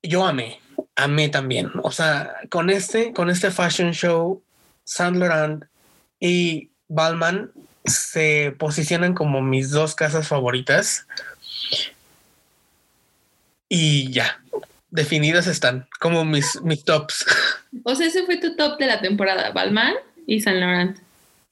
yo 0.03 0.27
amé, 0.27 0.61
amé 0.97 1.29
también. 1.29 1.71
O 1.83 1.91
sea, 1.91 2.35
con 2.51 2.71
este, 2.71 3.13
con 3.13 3.31
este 3.31 3.51
fashion 3.51 3.93
show, 3.93 4.43
Saint 4.89 5.17
Laurent 5.17 5.65
y 6.19 6.71
Balmain 6.89 7.51
se 7.85 8.55
posicionan 8.59 9.15
como 9.15 9.43
mis 9.43 9.71
dos 9.71 9.95
casas 9.95 10.27
favoritas. 10.27 11.07
Y 13.69 14.11
ya, 14.11 14.43
definidas 14.91 15.47
están 15.47 15.87
como 16.01 16.25
mis, 16.25 16.61
mis 16.63 16.85
tops. 16.85 17.27
O 17.85 17.95
sea, 17.95 18.07
ese 18.07 18.25
fue 18.25 18.39
tu 18.39 18.57
top 18.57 18.79
de 18.79 18.87
la 18.87 19.03
temporada, 19.03 19.51
Balmain 19.51 19.95
y 20.27 20.41
Saint 20.41 20.59
Laurent. 20.59 20.99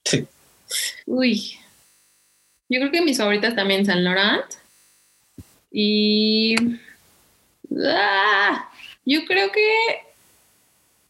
Sí. 0.03 0.25
Uy. 1.05 1.59
Yo 2.69 2.79
creo 2.79 2.91
que 2.91 3.03
mis 3.03 3.19
favoritas 3.19 3.55
también 3.55 3.85
Saint 3.85 4.01
Laurent. 4.01 4.45
Y. 5.71 6.55
¡Ah! 7.85 8.67
Yo 9.05 9.25
creo 9.25 9.51
que 9.51 9.99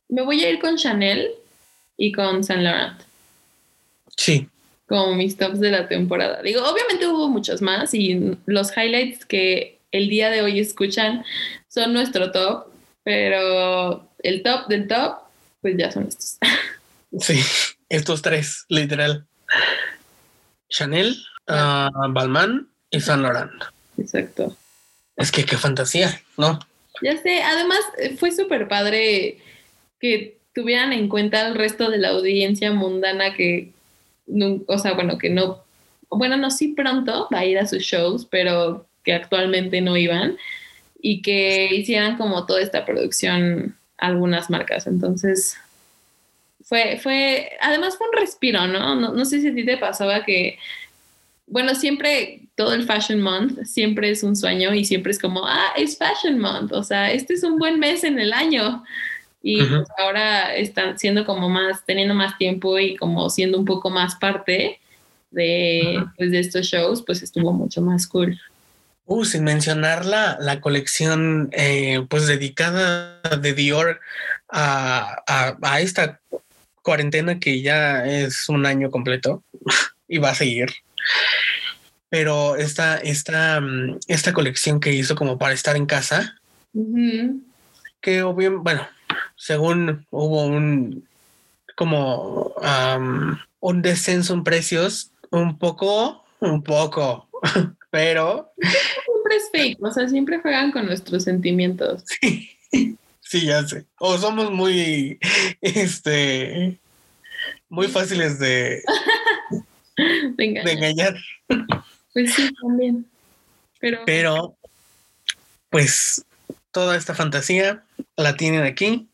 me 0.10 0.24
voy 0.24 0.44
a 0.44 0.50
ir 0.50 0.60
con 0.60 0.76
Chanel 0.76 1.32
y 1.98 2.12
con 2.12 2.44
Saint 2.44 2.64
Laurent. 2.64 3.02
Sí. 4.16 4.48
Como 4.88 5.16
mis 5.16 5.36
tops 5.36 5.60
de 5.60 5.72
la 5.72 5.88
temporada. 5.88 6.42
Digo, 6.42 6.62
obviamente 6.64 7.08
hubo 7.08 7.28
muchos 7.28 7.62
más 7.62 7.94
y 7.94 8.38
los 8.46 8.76
highlights 8.76 9.26
que 9.26 9.80
el 9.92 10.10
día 10.10 10.30
de 10.30 10.42
hoy 10.42 10.60
escuchan 10.60 11.26
son 11.68 11.94
nuestro 11.94 12.32
top, 12.32 12.68
pero 13.04 14.10
el 14.20 14.44
top 14.44 14.68
del 14.68 14.88
top, 14.88 15.18
pues 15.62 15.76
ya 15.78 15.92
son 15.92 16.08
estos. 16.08 16.38
Sí, 17.20 17.40
estos 17.88 18.22
tres, 18.22 18.66
literal. 18.68 19.26
Chanel, 20.70 21.16
uh, 21.48 22.12
Balmain 22.12 22.68
y 22.92 23.00
Saint 23.00 23.22
Laurent. 23.22 23.64
Exacto. 23.98 24.56
Es 25.16 25.32
que 25.32 25.46
qué 25.46 25.58
fantasía, 25.58 26.22
¿no? 26.36 26.60
Ya 27.02 27.18
sé, 27.22 27.42
además 27.42 27.80
fue 28.20 28.32
súper 28.32 28.68
padre 28.68 29.40
que 30.00 30.38
tuvieran 30.58 30.92
en 30.92 31.08
cuenta 31.08 31.48
el 31.48 31.54
resto 31.54 31.92
de 31.92 32.00
la 32.00 32.10
audiencia 32.10 32.72
mundana 32.72 33.36
que, 33.36 33.70
o 34.66 34.78
sea, 34.80 34.94
bueno, 34.94 35.20
que 35.20 35.30
no, 35.30 35.64
bueno, 36.10 36.36
no, 36.36 36.50
sí 36.50 36.70
pronto 36.70 37.30
va 37.32 37.40
a 37.40 37.46
ir 37.46 37.60
a 37.60 37.68
sus 37.68 37.84
shows, 37.84 38.26
pero 38.26 38.88
que 39.04 39.14
actualmente 39.14 39.82
no 39.82 39.96
iban 39.96 40.36
y 41.00 41.22
que 41.22 41.76
hicieran 41.76 42.18
como 42.18 42.48
toda 42.48 42.62
esta 42.62 42.86
producción 42.86 43.78
algunas 44.00 44.50
marcas. 44.50 44.88
Entonces, 44.88 45.60
fue, 46.64 46.98
fue, 47.04 47.52
además 47.62 47.96
fue 47.96 48.08
un 48.10 48.20
respiro, 48.20 48.66
¿no? 48.66 48.96
No, 48.96 49.14
no 49.14 49.26
sé 49.26 49.42
si 49.42 49.50
a 49.50 49.54
ti 49.54 49.64
te 49.64 49.78
pasaba 49.78 50.26
que, 50.26 50.58
bueno, 51.46 51.76
siempre 51.76 52.48
todo 52.56 52.74
el 52.74 52.82
Fashion 52.82 53.22
Month 53.22 53.64
siempre 53.66 54.10
es 54.10 54.24
un 54.24 54.36
sueño 54.36 54.74
y 54.74 54.86
siempre 54.86 55.12
es 55.12 55.20
como, 55.20 55.46
ah, 55.46 55.74
es 55.78 56.00
Fashion 56.00 56.40
Month, 56.40 56.72
o 56.72 56.82
sea, 56.82 57.12
este 57.12 57.36
es 57.36 57.44
un 57.44 57.60
buen 57.60 57.78
mes 57.78 58.04
en 58.04 58.18
el 58.18 58.34
año. 58.34 58.84
Y 59.50 59.64
pues 59.64 59.88
ahora 59.98 60.54
están 60.58 61.00
siendo 61.00 61.26
como 61.26 61.48
más, 61.48 61.86
teniendo 61.86 62.14
más 62.14 62.38
tiempo 62.38 62.78
y 62.80 62.98
como 62.98 63.30
siendo 63.30 63.58
un 63.58 63.64
poco 63.64 63.90
más 63.90 64.16
parte 64.16 64.82
de, 65.32 66.04
pues, 66.18 66.32
de 66.32 66.40
estos 66.40 66.66
shows, 66.66 67.02
pues 67.02 67.24
estuvo 67.24 67.54
mucho 67.54 67.82
más 67.82 68.08
cool. 68.08 68.38
Uh, 69.06 69.24
sin 69.24 69.46
mencionar 69.46 70.06
la, 70.06 70.38
la 70.42 70.60
colección 70.60 71.48
eh, 71.54 72.06
pues 72.10 72.28
dedicada 72.28 73.22
de 73.42 73.54
Dior 73.54 74.02
a, 74.50 75.24
a, 75.26 75.58
a, 75.62 75.80
esta 75.80 76.20
cuarentena 76.82 77.40
que 77.40 77.62
ya 77.62 78.06
es 78.06 78.50
un 78.50 78.66
año 78.66 78.92
completo 78.92 79.44
y 80.10 80.18
va 80.18 80.32
a 80.32 80.36
seguir. 80.36 80.74
Pero 82.10 82.58
esta, 82.58 82.98
esta, 82.98 83.62
mm, 83.62 84.00
esta 84.10 84.34
colección 84.34 84.82
que 84.82 84.92
hizo 84.92 85.16
como 85.16 85.38
para 85.38 85.54
estar 85.54 85.78
en 85.78 85.86
casa, 85.86 86.36
uh 86.74 86.84
-huh. 86.84 87.42
que 88.02 88.24
obvio, 88.24 88.62
bueno, 88.62 88.86
según 89.36 90.06
hubo 90.12 90.46
un 90.46 91.08
como 91.76 92.56
um, 92.58 93.38
un 93.60 93.82
descenso 93.84 94.34
en 94.34 94.44
precios, 94.44 95.12
un 95.30 95.60
poco, 95.60 96.26
un 96.40 96.64
poco, 96.64 97.30
pero 97.92 98.52
siempre 98.58 99.36
es 99.36 99.50
fake, 99.52 99.84
o 99.84 99.92
sea, 99.92 100.10
siempre 100.10 100.40
juegan 100.40 100.72
con 100.72 100.86
nuestros 100.86 101.24
sentimientos. 101.24 102.04
Sí, 102.70 102.98
sí, 103.22 103.46
ya 103.46 103.66
sé. 103.66 103.86
O 103.98 104.18
somos 104.18 104.52
muy, 104.52 105.20
este, 105.62 106.78
muy 107.70 107.88
fáciles 107.88 108.40
de, 108.40 108.84
de, 109.98 110.44
engañar. 110.46 110.66
de 110.66 110.72
engañar. 110.74 111.16
Pues 112.14 112.34
sí, 112.34 112.50
también. 112.62 113.06
Pero, 113.80 114.00
pero, 114.06 114.58
pues, 115.70 116.26
toda 116.72 116.98
esta 116.98 117.16
fantasía 117.16 117.84
la 118.16 118.36
tienen 118.36 118.64
aquí, 118.64 119.08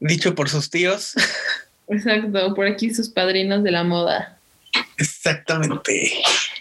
dicho 0.00 0.34
por 0.34 0.48
sus 0.48 0.70
tíos. 0.70 1.14
Exacto, 1.88 2.54
por 2.54 2.66
aquí 2.66 2.92
sus 2.94 3.08
padrinos 3.08 3.62
de 3.62 3.70
la 3.70 3.84
moda. 3.84 4.38
Exactamente. 4.96 6.12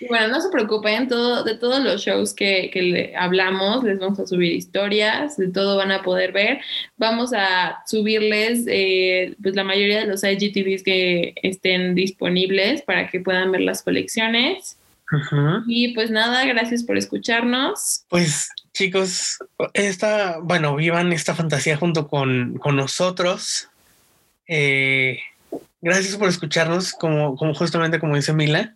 Bueno, 0.09 0.29
no 0.29 0.41
se 0.41 0.49
preocupen, 0.49 1.07
todo, 1.07 1.43
de 1.43 1.55
todos 1.55 1.83
los 1.83 2.01
shows 2.01 2.33
que, 2.33 2.69
que 2.73 2.81
le 2.81 3.15
hablamos, 3.15 3.83
les 3.83 3.99
vamos 3.99 4.19
a 4.19 4.25
subir 4.25 4.51
historias, 4.51 5.37
de 5.37 5.49
todo 5.49 5.77
van 5.77 5.91
a 5.91 6.01
poder 6.01 6.31
ver. 6.31 6.59
Vamos 6.97 7.31
a 7.33 7.83
subirles 7.85 8.65
eh, 8.67 9.35
pues 9.41 9.55
la 9.55 9.63
mayoría 9.63 9.99
de 9.99 10.07
los 10.07 10.23
IGTVs 10.23 10.83
que 10.83 11.35
estén 11.43 11.93
disponibles 11.93 12.81
para 12.81 13.09
que 13.09 13.19
puedan 13.19 13.51
ver 13.51 13.61
las 13.61 13.83
colecciones. 13.83 14.77
Uh 15.11 15.17
-huh. 15.17 15.63
Y 15.67 15.93
pues 15.93 16.09
nada, 16.09 16.45
gracias 16.45 16.83
por 16.83 16.97
escucharnos. 16.97 18.05
Pues 18.09 18.49
chicos, 18.73 19.39
esta, 19.73 20.37
bueno, 20.39 20.75
vivan 20.75 21.13
esta 21.13 21.35
fantasía 21.35 21.77
junto 21.77 22.07
con, 22.07 22.57
con 22.57 22.75
nosotros. 22.75 23.69
Eh, 24.47 25.19
gracias 25.81 26.15
por 26.15 26.29
escucharnos, 26.29 26.93
como, 26.93 27.35
como 27.35 27.53
justamente 27.53 27.99
como 27.99 28.15
dice 28.15 28.33
Mila. 28.33 28.73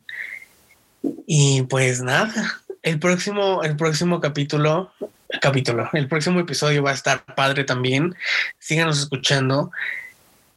Y 1.28 1.64
pues 1.64 2.02
nada, 2.02 2.34
el 2.82 3.00
próximo, 3.00 3.64
el 3.64 3.76
próximo 3.76 4.20
capítulo, 4.20 4.91
capítulo, 5.41 5.89
el 5.93 6.08
próximo 6.08 6.39
episodio 6.39 6.84
va 6.84 6.91
a 6.91 6.96
estar 6.96 7.24
padre 7.36 7.64
también. 7.64 8.16
Síganos 8.60 9.00
escuchando. 9.00 9.72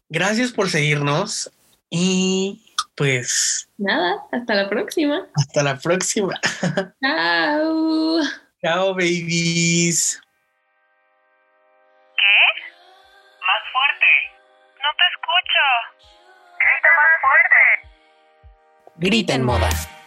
Gracias 0.08 0.52
por 0.52 0.70
seguirnos 0.70 1.50
y 1.90 2.62
pues 2.94 3.68
nada, 3.76 4.22
hasta 4.32 4.54
la 4.54 4.68
próxima. 4.68 5.26
Hasta 5.34 5.62
la 5.62 5.78
próxima. 5.78 6.40
Chao. 7.02 8.47
Chao, 8.60 8.92
babies. 8.92 10.20
¿Qué? 12.16 12.62
Más 13.46 13.62
fuerte. 13.72 14.10
No 14.82 14.90
te 14.98 15.04
escucho. 15.12 15.64
Grita 16.58 16.88
más 16.98 17.12
fuerte. 17.22 17.62
Grita 18.96 19.34
en 19.34 19.44
moda. 19.44 19.97